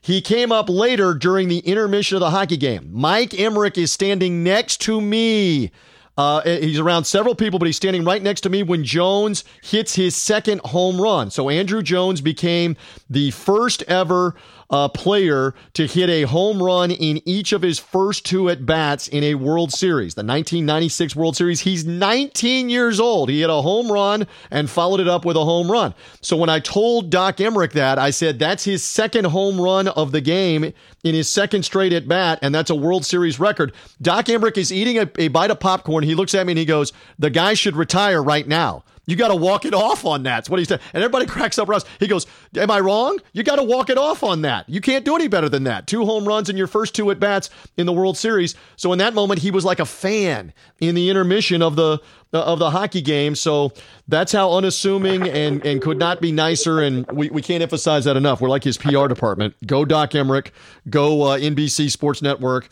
He 0.00 0.20
came 0.20 0.52
up 0.52 0.68
later 0.68 1.14
during 1.14 1.48
the 1.48 1.60
intermission 1.60 2.16
of 2.16 2.20
the 2.20 2.30
hockey 2.30 2.58
game. 2.58 2.90
Mike 2.92 3.30
Emrick 3.30 3.78
is 3.78 3.90
standing 3.90 4.44
next 4.44 4.82
to 4.82 5.00
me 5.00 5.72
uh, 6.16 6.42
he's 6.42 6.78
around 6.78 7.04
several 7.04 7.34
people, 7.34 7.58
but 7.58 7.66
he's 7.66 7.76
standing 7.76 8.04
right 8.04 8.22
next 8.22 8.42
to 8.42 8.50
me 8.50 8.62
when 8.62 8.84
Jones 8.84 9.44
hits 9.62 9.94
his 9.94 10.14
second 10.14 10.60
home 10.60 11.00
run. 11.00 11.30
So 11.30 11.46
Andruw 11.46 11.82
Jones 11.82 12.20
became 12.20 12.76
the 13.10 13.30
first 13.32 13.82
ever 13.84 14.34
uh, 14.70 14.88
player 14.88 15.54
to 15.74 15.86
hit 15.86 16.08
a 16.08 16.22
home 16.22 16.62
run 16.62 16.90
in 16.90 17.20
each 17.24 17.52
of 17.52 17.62
his 17.62 17.78
first 17.78 18.24
two 18.24 18.48
at 18.48 18.66
bats 18.66 19.08
in 19.08 19.22
a 19.24 19.34
World 19.34 19.72
Series. 19.72 20.14
The 20.14 20.20
1996 20.20 21.16
World 21.16 21.36
Series. 21.36 21.60
He's 21.60 21.84
19 21.84 22.68
years 22.68 23.00
old. 23.00 23.28
He 23.28 23.40
hit 23.40 23.50
a 23.50 23.54
home 23.54 23.90
run 23.90 24.26
and 24.50 24.68
followed 24.68 25.00
it 25.00 25.08
up 25.08 25.24
with 25.24 25.36
a 25.36 25.44
home 25.44 25.70
run. 25.70 25.94
So 26.20 26.36
when 26.36 26.50
I 26.50 26.60
told 26.60 27.10
Doc 27.10 27.36
Emrick 27.36 27.72
that, 27.72 27.98
I 27.98 28.10
said 28.10 28.38
that's 28.38 28.64
his 28.64 28.82
second 28.82 29.26
home 29.26 29.60
run 29.60 29.88
of 29.88 30.12
the 30.12 30.20
game 30.20 30.72
in 31.04 31.14
his 31.14 31.28
second 31.28 31.64
straight 31.64 31.92
at 31.92 32.08
bat, 32.08 32.38
and 32.42 32.54
that's 32.54 32.70
a 32.70 32.74
World 32.74 33.04
Series 33.04 33.38
record. 33.38 33.72
Doc 34.00 34.26
Emrick 34.26 34.56
is 34.56 34.72
eating 34.72 34.98
a, 34.98 35.08
a 35.18 35.28
bite 35.28 35.50
of 35.50 35.60
popcorn. 35.60 36.02
He 36.04 36.14
looks 36.14 36.34
at 36.34 36.46
me 36.46 36.52
and 36.52 36.58
he 36.58 36.64
goes, 36.64 36.92
"The 37.18 37.30
guy 37.30 37.54
should 37.54 37.76
retire 37.76 38.22
right 38.22 38.48
now." 38.48 38.84
You 39.06 39.16
got 39.16 39.28
to 39.28 39.36
walk 39.36 39.64
it 39.64 39.74
off 39.74 40.04
on 40.04 40.22
that. 40.24 40.36
That's 40.36 40.50
what 40.50 40.58
he 40.58 40.64
said. 40.64 40.80
And 40.92 41.02
everybody 41.02 41.26
cracks 41.26 41.58
up. 41.58 41.68
Russ. 41.68 41.84
He 42.00 42.06
goes, 42.06 42.26
Am 42.56 42.70
I 42.70 42.80
wrong? 42.80 43.18
You 43.32 43.42
got 43.42 43.56
to 43.56 43.62
walk 43.62 43.90
it 43.90 43.98
off 43.98 44.22
on 44.22 44.42
that. 44.42 44.68
You 44.68 44.80
can't 44.80 45.04
do 45.04 45.14
any 45.14 45.28
better 45.28 45.48
than 45.48 45.64
that. 45.64 45.86
Two 45.86 46.04
home 46.04 46.26
runs 46.26 46.48
in 46.48 46.56
your 46.56 46.66
first 46.66 46.94
two 46.94 47.10
at 47.10 47.20
bats 47.20 47.50
in 47.76 47.86
the 47.86 47.92
World 47.92 48.16
Series. 48.16 48.54
So 48.76 48.92
in 48.92 48.98
that 48.98 49.14
moment, 49.14 49.40
he 49.40 49.50
was 49.50 49.64
like 49.64 49.80
a 49.80 49.86
fan 49.86 50.52
in 50.80 50.94
the 50.94 51.10
intermission 51.10 51.62
of 51.62 51.76
the 51.76 52.00
of 52.32 52.58
the 52.58 52.70
hockey 52.70 53.00
game. 53.00 53.36
So 53.36 53.72
that's 54.08 54.32
how 54.32 54.52
unassuming 54.52 55.28
and, 55.28 55.64
and 55.64 55.80
could 55.80 55.98
not 55.98 56.20
be 56.20 56.32
nicer. 56.32 56.80
And 56.80 57.06
we, 57.12 57.30
we 57.30 57.40
can't 57.40 57.62
emphasize 57.62 58.04
that 58.06 58.16
enough. 58.16 58.40
We're 58.40 58.48
like 58.48 58.64
his 58.64 58.76
PR 58.76 59.06
department. 59.06 59.54
Go 59.66 59.84
Doc 59.84 60.10
Emrick. 60.10 60.50
Go 60.90 61.22
uh, 61.22 61.38
NBC 61.38 61.90
Sports 61.90 62.22
Network 62.22 62.68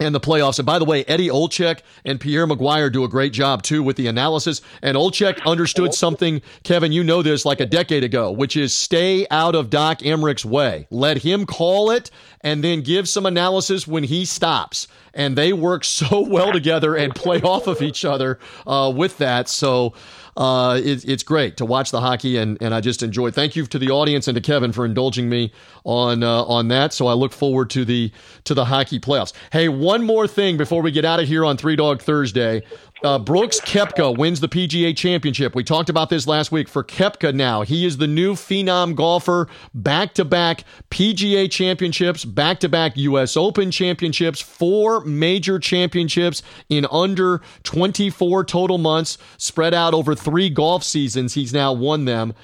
and 0.00 0.14
the 0.14 0.20
playoffs. 0.20 0.58
And 0.58 0.66
by 0.66 0.78
the 0.78 0.84
way, 0.84 1.04
Eddie 1.04 1.28
Olczyk 1.28 1.80
and 2.04 2.18
Pierre 2.18 2.46
McGuire 2.46 2.90
do 2.90 3.04
a 3.04 3.08
great 3.08 3.32
job 3.32 3.62
too 3.62 3.82
with 3.82 3.96
the 3.96 4.06
analysis. 4.06 4.62
And 4.82 4.96
Olczyk 4.96 5.44
understood 5.44 5.94
something, 5.94 6.40
Kevin, 6.64 6.90
you 6.90 7.04
know 7.04 7.22
this 7.22 7.44
like 7.44 7.60
a 7.60 7.66
decade 7.66 8.02
ago, 8.02 8.32
which 8.32 8.56
is 8.56 8.72
stay 8.72 9.26
out 9.30 9.54
of 9.54 9.70
Doc 9.70 10.00
Emrick's 10.00 10.44
way. 10.44 10.88
Let 10.90 11.18
him 11.18 11.44
call 11.46 11.90
it 11.90 12.10
and 12.40 12.64
then 12.64 12.80
give 12.80 13.08
some 13.08 13.26
analysis 13.26 13.86
when 13.86 14.04
he 14.04 14.24
stops. 14.24 14.88
And 15.12 15.36
they 15.36 15.52
work 15.52 15.84
so 15.84 16.20
well 16.20 16.52
together 16.52 16.96
and 16.96 17.14
play 17.14 17.40
off 17.42 17.66
of 17.66 17.82
each 17.82 18.04
other 18.04 18.38
uh, 18.66 18.92
with 18.94 19.18
that. 19.18 19.48
So 19.48 19.92
uh, 20.36 20.80
it, 20.82 21.08
it's 21.08 21.22
great 21.22 21.56
to 21.58 21.64
watch 21.64 21.90
the 21.90 22.00
hockey, 22.00 22.36
and, 22.36 22.56
and 22.60 22.74
I 22.74 22.80
just 22.80 23.02
enjoy. 23.02 23.30
Thank 23.30 23.56
you 23.56 23.66
to 23.66 23.78
the 23.78 23.90
audience 23.90 24.28
and 24.28 24.34
to 24.34 24.40
Kevin 24.40 24.72
for 24.72 24.84
indulging 24.84 25.28
me 25.28 25.52
on 25.84 26.22
uh, 26.22 26.44
on 26.44 26.68
that. 26.68 26.92
So 26.92 27.06
I 27.06 27.14
look 27.14 27.32
forward 27.32 27.70
to 27.70 27.84
the 27.84 28.12
to 28.44 28.54
the 28.54 28.64
hockey 28.64 29.00
playoffs. 29.00 29.32
Hey, 29.52 29.68
one 29.68 30.04
more 30.04 30.26
thing 30.26 30.56
before 30.56 30.82
we 30.82 30.90
get 30.90 31.04
out 31.04 31.20
of 31.20 31.28
here 31.28 31.44
on 31.44 31.56
Three 31.56 31.76
Dog 31.76 32.02
Thursday. 32.02 32.62
Uh, 33.02 33.18
Brooks 33.18 33.60
Koepka 33.60 34.16
wins 34.16 34.40
the 34.40 34.48
PGA 34.48 34.94
Championship. 34.94 35.54
We 35.54 35.64
talked 35.64 35.88
about 35.88 36.10
this 36.10 36.26
last 36.26 36.52
week 36.52 36.68
for 36.68 36.84
Koepka 36.84 37.34
now. 37.34 37.62
He 37.62 37.86
is 37.86 37.96
the 37.96 38.06
new 38.06 38.34
phenom 38.34 38.94
golfer, 38.94 39.48
back 39.72 40.12
to 40.14 40.24
back 40.24 40.64
PGA 40.90 41.50
Championships, 41.50 42.26
back 42.26 42.60
to 42.60 42.68
back 42.68 42.98
U.S. 42.98 43.38
Open 43.38 43.70
Championships, 43.70 44.42
four 44.42 45.02
major 45.04 45.58
championships 45.58 46.42
in 46.68 46.86
under 46.90 47.40
24 47.62 48.44
total 48.44 48.76
months, 48.76 49.16
spread 49.38 49.72
out 49.72 49.94
over 49.94 50.14
three 50.14 50.50
golf 50.50 50.84
seasons. 50.84 51.32
He's 51.32 51.54
now 51.54 51.72
won 51.72 52.04
them. 52.04 52.34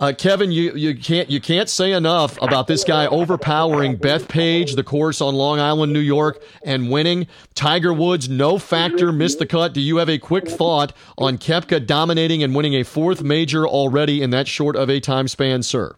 Uh, 0.00 0.14
Kevin, 0.16 0.50
you, 0.50 0.74
you 0.74 0.96
can't 0.96 1.28
you 1.28 1.42
can't 1.42 1.68
say 1.68 1.92
enough 1.92 2.40
about 2.40 2.66
this 2.66 2.84
guy 2.84 3.06
overpowering 3.06 3.98
Bethpage, 3.98 4.74
the 4.74 4.82
course 4.82 5.20
on 5.20 5.34
Long 5.34 5.60
Island, 5.60 5.92
New 5.92 6.00
York, 6.00 6.42
and 6.64 6.90
winning. 6.90 7.26
Tiger 7.54 7.92
Woods, 7.92 8.26
no 8.26 8.58
factor, 8.58 9.12
missed 9.12 9.40
the 9.40 9.46
cut. 9.46 9.74
Do 9.74 9.80
you 9.82 9.98
have 9.98 10.08
a 10.08 10.16
quick 10.16 10.48
thought 10.48 10.94
on 11.18 11.36
Koepka 11.36 11.86
dominating 11.86 12.42
and 12.42 12.54
winning 12.54 12.74
a 12.76 12.82
fourth 12.82 13.22
major 13.22 13.68
already 13.68 14.22
in 14.22 14.30
that 14.30 14.48
short 14.48 14.74
of 14.74 14.88
a 14.88 15.00
time 15.00 15.28
span, 15.28 15.62
sir? 15.62 15.96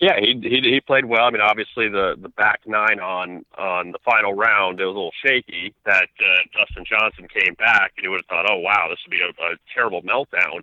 Yeah, 0.00 0.18
he 0.18 0.40
he, 0.42 0.62
he 0.62 0.80
played 0.80 1.04
well. 1.04 1.24
I 1.24 1.30
mean, 1.30 1.42
obviously 1.42 1.90
the 1.90 2.16
the 2.18 2.30
back 2.30 2.60
nine 2.64 2.98
on 2.98 3.44
on 3.58 3.92
the 3.92 3.98
final 4.06 4.32
round 4.32 4.80
it 4.80 4.86
was 4.86 4.94
a 4.94 4.96
little 4.96 5.12
shaky. 5.22 5.74
That 5.84 6.08
uh, 6.18 6.58
Dustin 6.58 6.86
Johnson 6.86 7.28
came 7.28 7.56
back, 7.56 7.92
and 7.98 8.04
you 8.04 8.10
would 8.10 8.22
have 8.22 8.26
thought, 8.26 8.50
oh 8.50 8.56
wow, 8.56 8.86
this 8.88 9.00
would 9.04 9.10
be 9.10 9.20
a, 9.20 9.28
a 9.28 9.56
terrible 9.74 10.00
meltdown 10.00 10.62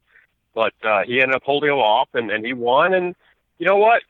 but 0.53 0.73
uh, 0.83 1.03
he 1.03 1.21
ended 1.21 1.35
up 1.35 1.43
holding 1.43 1.69
him 1.69 1.77
off, 1.77 2.09
and, 2.13 2.31
and 2.31 2.45
he 2.45 2.53
won. 2.53 2.93
And 2.93 3.15
you 3.57 3.65
know 3.65 3.77
what? 3.77 4.01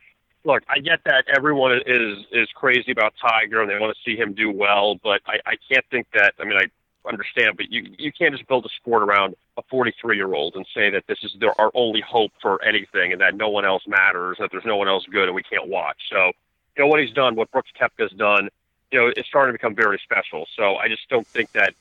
Look, 0.44 0.62
I 0.68 0.78
get 0.78 1.00
that 1.04 1.24
everyone 1.34 1.80
is 1.86 2.18
is 2.30 2.48
crazy 2.54 2.92
about 2.92 3.14
Tiger 3.20 3.62
and 3.62 3.70
they 3.70 3.78
want 3.78 3.96
to 3.96 4.02
see 4.04 4.16
him 4.16 4.34
do 4.34 4.50
well, 4.50 4.96
but 4.96 5.22
I, 5.26 5.38
I 5.46 5.54
can't 5.70 5.84
think 5.90 6.06
that. 6.12 6.34
I 6.38 6.44
mean, 6.44 6.58
I 6.58 6.66
understand, 7.08 7.56
but 7.56 7.70
you 7.70 7.86
you 7.98 8.12
can't 8.12 8.34
just 8.34 8.46
build 8.46 8.66
a 8.66 8.68
sport 8.68 9.02
around 9.02 9.36
a 9.56 9.62
43 9.62 10.16
year 10.16 10.34
old 10.34 10.56
and 10.56 10.66
say 10.74 10.90
that 10.90 11.06
this 11.06 11.18
is 11.22 11.34
their, 11.40 11.58
our 11.58 11.70
only 11.74 12.02
hope 12.02 12.32
for 12.42 12.62
anything, 12.62 13.12
and 13.12 13.20
that 13.22 13.34
no 13.34 13.48
one 13.48 13.64
else 13.64 13.86
matters, 13.86 14.36
that 14.38 14.50
there's 14.50 14.66
no 14.66 14.76
one 14.76 14.88
else 14.88 15.06
good, 15.10 15.28
and 15.28 15.34
we 15.34 15.42
can't 15.42 15.68
watch. 15.68 15.96
So, 16.10 16.32
you 16.76 16.84
know 16.84 16.88
what 16.88 17.00
he's 17.00 17.12
done, 17.12 17.36
what 17.36 17.50
Brooks 17.50 17.70
Koepka's 17.80 18.12
done, 18.12 18.50
you 18.90 18.98
know, 18.98 19.12
it's 19.16 19.28
starting 19.28 19.52
to 19.52 19.58
become 19.58 19.74
very 19.74 19.98
special. 20.02 20.46
So 20.56 20.76
I 20.76 20.88
just 20.88 21.08
don't 21.08 21.26
think 21.26 21.52
that 21.52 21.74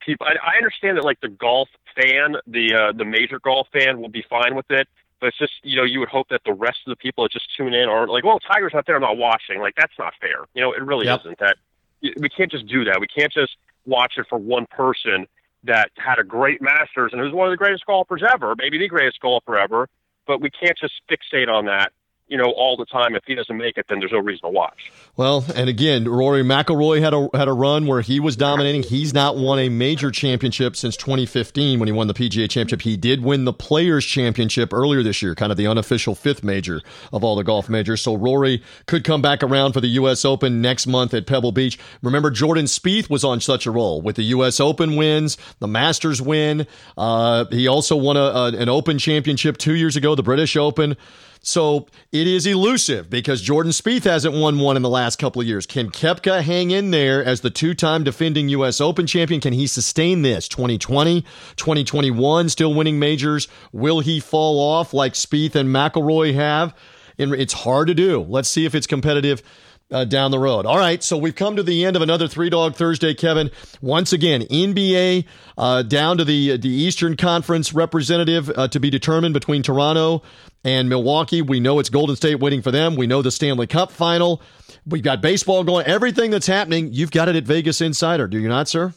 people. 0.00 0.26
I, 0.26 0.52
I 0.52 0.56
understand 0.56 0.96
that 0.98 1.04
like 1.04 1.20
the 1.20 1.28
golf 1.28 1.68
fan, 2.00 2.36
the 2.46 2.74
uh, 2.74 2.92
the 2.92 3.04
major 3.04 3.40
golf 3.40 3.68
fan, 3.72 4.00
will 4.00 4.08
be 4.08 4.24
fine 4.28 4.54
with 4.54 4.70
it. 4.70 4.88
But 5.20 5.28
it's 5.28 5.38
just 5.38 5.52
you 5.62 5.76
know 5.76 5.84
you 5.84 6.00
would 6.00 6.08
hope 6.08 6.28
that 6.28 6.42
the 6.44 6.52
rest 6.52 6.78
of 6.86 6.90
the 6.90 6.96
people 6.96 7.24
that 7.24 7.32
just 7.32 7.48
tune 7.56 7.74
in 7.74 7.88
are 7.88 8.06
like, 8.06 8.24
well, 8.24 8.38
Tiger's 8.38 8.72
not 8.74 8.86
there, 8.86 8.96
I'm 8.96 9.02
not 9.02 9.16
watching. 9.16 9.60
Like 9.60 9.74
that's 9.76 9.98
not 9.98 10.14
fair. 10.20 10.46
You 10.54 10.62
know, 10.62 10.72
it 10.72 10.82
really 10.82 11.06
yep. 11.06 11.20
isn't. 11.20 11.38
That 11.38 11.56
we 12.02 12.28
can't 12.28 12.50
just 12.50 12.66
do 12.66 12.84
that. 12.84 12.98
We 13.00 13.08
can't 13.08 13.32
just 13.32 13.56
watch 13.84 14.14
it 14.16 14.26
for 14.28 14.38
one 14.38 14.66
person 14.66 15.26
that 15.64 15.90
had 15.96 16.18
a 16.18 16.24
great 16.24 16.62
Masters 16.62 17.10
and 17.12 17.20
who's 17.20 17.32
one 17.32 17.48
of 17.48 17.52
the 17.52 17.56
greatest 17.56 17.84
golfers 17.86 18.22
ever, 18.32 18.54
maybe 18.56 18.78
the 18.78 18.88
greatest 18.88 19.20
golfer 19.20 19.58
ever. 19.58 19.88
But 20.26 20.40
we 20.40 20.50
can't 20.50 20.78
just 20.78 20.94
fixate 21.10 21.48
on 21.48 21.64
that 21.66 21.92
you 22.28 22.36
know, 22.36 22.50
all 22.52 22.76
the 22.76 22.86
time. 22.86 23.14
If 23.14 23.24
he 23.26 23.34
doesn't 23.34 23.56
make 23.56 23.76
it, 23.78 23.86
then 23.88 23.98
there's 24.00 24.12
no 24.12 24.18
reason 24.18 24.42
to 24.42 24.50
watch. 24.50 24.92
Well, 25.16 25.44
and 25.54 25.68
again, 25.68 26.06
Rory 26.06 26.42
McIlroy 26.42 27.00
had 27.00 27.14
a 27.14 27.28
had 27.36 27.48
a 27.48 27.52
run 27.52 27.86
where 27.86 28.00
he 28.00 28.20
was 28.20 28.36
dominating. 28.36 28.82
He's 28.82 29.12
not 29.12 29.36
won 29.36 29.58
a 29.58 29.68
major 29.68 30.10
championship 30.10 30.76
since 30.76 30.96
2015 30.96 31.78
when 31.78 31.86
he 31.86 31.92
won 31.92 32.06
the 32.06 32.14
PGA 32.14 32.48
Championship. 32.48 32.82
He 32.82 32.96
did 32.96 33.22
win 33.22 33.44
the 33.44 33.52
Players 33.52 34.04
Championship 34.04 34.72
earlier 34.72 35.02
this 35.02 35.22
year, 35.22 35.34
kind 35.34 35.50
of 35.50 35.58
the 35.58 35.66
unofficial 35.66 36.14
fifth 36.14 36.44
major 36.44 36.80
of 37.12 37.24
all 37.24 37.36
the 37.36 37.44
golf 37.44 37.68
majors. 37.68 38.02
So 38.02 38.14
Rory 38.14 38.62
could 38.86 39.04
come 39.04 39.22
back 39.22 39.42
around 39.42 39.72
for 39.72 39.80
the 39.80 39.88
U.S. 39.88 40.24
Open 40.24 40.60
next 40.60 40.86
month 40.86 41.14
at 41.14 41.26
Pebble 41.26 41.52
Beach. 41.52 41.78
Remember, 42.02 42.30
Jordan 42.30 42.66
Spieth 42.66 43.10
was 43.10 43.24
on 43.24 43.40
such 43.40 43.66
a 43.66 43.70
roll 43.70 44.00
with 44.02 44.16
the 44.16 44.24
U.S. 44.24 44.60
Open 44.60 44.96
wins, 44.96 45.36
the 45.58 45.68
Masters 45.68 46.20
win. 46.20 46.66
Uh, 46.96 47.44
he 47.46 47.66
also 47.66 47.96
won 47.96 48.16
a, 48.16 48.20
a, 48.20 48.46
an 48.56 48.68
Open 48.68 48.98
championship 48.98 49.56
two 49.56 49.74
years 49.74 49.96
ago, 49.96 50.14
the 50.14 50.22
British 50.22 50.56
Open. 50.56 50.96
So 51.40 51.86
it 52.12 52.26
is 52.26 52.46
elusive 52.46 53.08
because 53.08 53.40
Jordan 53.40 53.72
Spieth 53.72 54.04
hasn't 54.04 54.34
won 54.34 54.58
one 54.58 54.76
in 54.76 54.82
the 54.82 54.88
last 54.88 55.18
couple 55.18 55.40
of 55.40 55.48
years. 55.48 55.66
Can 55.66 55.90
Koepka 55.90 56.42
hang 56.42 56.70
in 56.70 56.90
there 56.90 57.24
as 57.24 57.40
the 57.40 57.50
two-time 57.50 58.04
defending 58.04 58.48
U.S. 58.50 58.80
Open 58.80 59.06
champion? 59.06 59.40
Can 59.40 59.52
he 59.52 59.66
sustain 59.66 60.22
this 60.22 60.48
2020, 60.48 61.22
2021, 61.56 62.48
still 62.48 62.74
winning 62.74 62.98
majors? 62.98 63.48
Will 63.72 64.00
he 64.00 64.20
fall 64.20 64.60
off 64.60 64.92
like 64.92 65.14
Spieth 65.14 65.54
and 65.54 65.68
McIlroy 65.68 66.34
have? 66.34 66.74
It's 67.16 67.52
hard 67.52 67.88
to 67.88 67.94
do. 67.94 68.20
Let's 68.28 68.48
see 68.48 68.64
if 68.64 68.74
it's 68.74 68.86
competitive 68.86 69.42
uh, 69.90 70.04
down 70.04 70.30
the 70.30 70.38
road. 70.38 70.66
All 70.66 70.78
right, 70.78 71.02
so 71.02 71.16
we've 71.16 71.34
come 71.34 71.56
to 71.56 71.62
the 71.62 71.84
end 71.84 71.96
of 71.96 72.02
another 72.02 72.28
Three 72.28 72.50
Dog 72.50 72.76
Thursday, 72.76 73.14
Kevin. 73.14 73.50
Once 73.80 74.12
again, 74.12 74.42
NBA 74.42 75.24
uh, 75.56 75.82
down 75.82 76.18
to 76.18 76.24
the 76.24 76.56
the 76.56 76.68
Eastern 76.68 77.16
Conference 77.16 77.72
representative 77.72 78.50
uh, 78.50 78.68
to 78.68 78.80
be 78.80 78.90
determined 78.90 79.34
between 79.34 79.62
Toronto 79.62 80.22
and 80.64 80.88
Milwaukee. 80.88 81.42
We 81.42 81.60
know 81.60 81.78
it's 81.78 81.90
Golden 81.90 82.16
State 82.16 82.40
waiting 82.40 82.62
for 82.62 82.70
them. 82.70 82.96
We 82.96 83.06
know 83.06 83.22
the 83.22 83.30
Stanley 83.30 83.66
Cup 83.66 83.90
final. 83.90 84.42
We've 84.86 85.02
got 85.02 85.20
baseball 85.20 85.64
going. 85.64 85.86
Everything 85.86 86.30
that's 86.30 86.46
happening, 86.46 86.92
you've 86.92 87.10
got 87.10 87.28
it 87.28 87.36
at 87.36 87.44
Vegas 87.44 87.80
Insider, 87.80 88.26
do 88.26 88.38
you 88.38 88.48
not, 88.48 88.68
sir? 88.68 88.94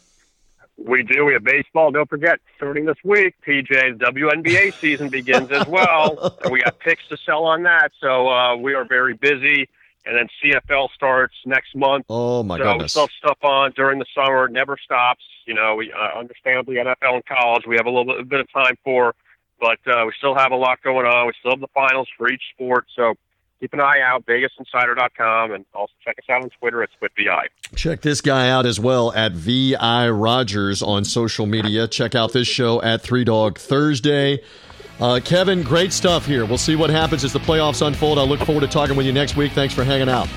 We 0.77 1.03
do. 1.03 1.25
We 1.25 1.33
have 1.33 1.43
baseball. 1.43 1.91
Don't 1.91 2.09
forget, 2.09 2.39
starting 2.55 2.85
this 2.85 2.97
week, 3.03 3.35
PJ, 3.45 3.99
WNBA 3.99 4.73
season 4.73 5.09
begins 5.09 5.51
as 5.51 5.67
well. 5.67 6.37
and 6.43 6.51
we 6.51 6.61
got 6.61 6.79
picks 6.79 7.07
to 7.09 7.17
sell 7.17 7.43
on 7.43 7.63
that. 7.63 7.91
So 7.99 8.29
uh, 8.29 8.55
we 8.55 8.73
are 8.73 8.85
very 8.85 9.13
busy 9.13 9.69
and 10.05 10.17
then 10.17 10.27
CFL 10.43 10.89
starts 10.95 11.33
next 11.45 11.75
month. 11.75 12.05
Oh 12.09 12.43
my 12.43 12.57
so 12.57 12.63
goodness! 12.63 12.95
Have 12.95 13.09
stuff 13.17 13.37
on 13.43 13.71
during 13.75 13.99
the 13.99 14.05
summer. 14.15 14.47
Never 14.47 14.77
stops. 14.83 15.23
You 15.45 15.53
know, 15.53 15.75
we 15.75 15.91
uh, 15.91 16.19
understandably 16.19 16.75
NFL 16.75 17.15
and 17.15 17.25
college 17.25 17.63
we 17.67 17.75
have 17.75 17.85
a 17.85 17.89
little 17.89 18.05
bit, 18.05 18.19
a 18.19 18.25
bit 18.25 18.39
of 18.39 18.51
time 18.51 18.77
for, 18.83 19.15
but 19.59 19.79
uh, 19.87 20.03
we 20.05 20.13
still 20.17 20.35
have 20.35 20.51
a 20.51 20.55
lot 20.55 20.81
going 20.83 21.05
on. 21.05 21.27
We 21.27 21.33
still 21.39 21.51
have 21.51 21.59
the 21.59 21.67
finals 21.73 22.07
for 22.17 22.29
each 22.29 22.43
sport. 22.53 22.85
So 22.95 23.15
keep 23.59 23.73
an 23.73 23.79
eye 23.79 24.01
out, 24.03 24.25
VegasInsider.com, 24.25 25.51
and 25.51 25.65
also 25.73 25.93
check 26.03 26.17
us 26.17 26.25
out 26.29 26.43
on 26.43 26.49
Twitter 26.59 26.83
at 26.83 26.89
SplitVI. 26.99 27.45
Check 27.75 28.01
this 28.01 28.19
guy 28.21 28.49
out 28.49 28.65
as 28.65 28.79
well 28.79 29.13
at 29.13 29.33
VI 29.33 30.09
Rogers 30.09 30.81
on 30.81 31.05
social 31.05 31.45
media. 31.45 31.87
Check 31.87 32.15
out 32.15 32.33
this 32.33 32.47
show 32.47 32.81
at 32.81 33.01
Three 33.01 33.23
Dog 33.23 33.57
Thursday. 33.59 34.41
Uh, 34.99 35.19
Kevin, 35.23 35.63
great 35.63 35.91
stuff 35.91 36.25
here. 36.25 36.45
We'll 36.45 36.57
see 36.57 36.75
what 36.75 36.89
happens 36.89 37.23
as 37.23 37.33
the 37.33 37.39
playoffs 37.39 37.85
unfold. 37.85 38.19
I 38.19 38.23
look 38.23 38.39
forward 38.41 38.61
to 38.61 38.67
talking 38.67 38.95
with 38.95 39.05
you 39.05 39.13
next 39.13 39.35
week. 39.35 39.51
Thanks 39.53 39.73
for 39.73 39.83
hanging 39.83 40.09
out. 40.09 40.27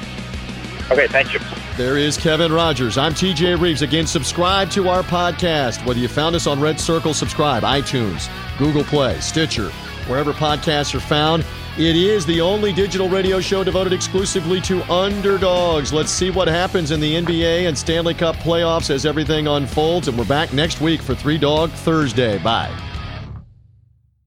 Okay, 0.90 1.07
thank 1.09 1.33
you. 1.33 1.40
There 1.76 1.96
is 1.96 2.16
Kevin 2.16 2.52
Rogers. 2.52 2.98
I'm 2.98 3.14
TJ 3.14 3.61
Reeves. 3.61 3.83
Again, 3.83 4.07
subscribe 4.07 4.70
to 4.70 4.88
our 4.88 5.02
podcast. 5.02 5.85
Whether 5.85 6.00
you 6.00 6.09
found 6.09 6.37
us 6.37 6.46
on 6.46 6.61
Red 6.61 6.78
Circle, 6.78 7.14
subscribe, 7.14 7.62
iTunes, 7.62 8.28
Google 8.59 8.85
Play, 8.85 9.18
Stitcher, 9.20 9.70
wherever 10.07 10.33
podcasts 10.33 10.94
are 10.94 11.00
found. 11.00 11.44
It 11.76 11.96
is 11.96 12.24
the 12.24 12.40
only 12.40 12.72
digital 12.72 13.09
radio 13.09 13.40
show 13.40 13.64
devoted 13.64 13.92
exclusively 13.92 14.61
to 14.61 14.83
underdogs. 14.92 15.92
Let's 15.92 16.12
see 16.12 16.30
what 16.30 16.46
happens 16.46 16.92
in 16.92 17.00
the 17.00 17.14
NBA 17.16 17.66
and 17.66 17.76
Stanley 17.76 18.14
Cup 18.14 18.37
playoffs 18.37 18.90
as 18.90 19.04
everything 19.04 19.48
unfolds. 19.48 20.07
And 20.07 20.16
we're 20.16 20.24
back 20.24 20.52
next 20.52 20.80
week 20.80 21.02
for 21.02 21.16
Three 21.16 21.38
Dog 21.38 21.70
Thursday. 21.70 22.38
Bye. 22.38 22.72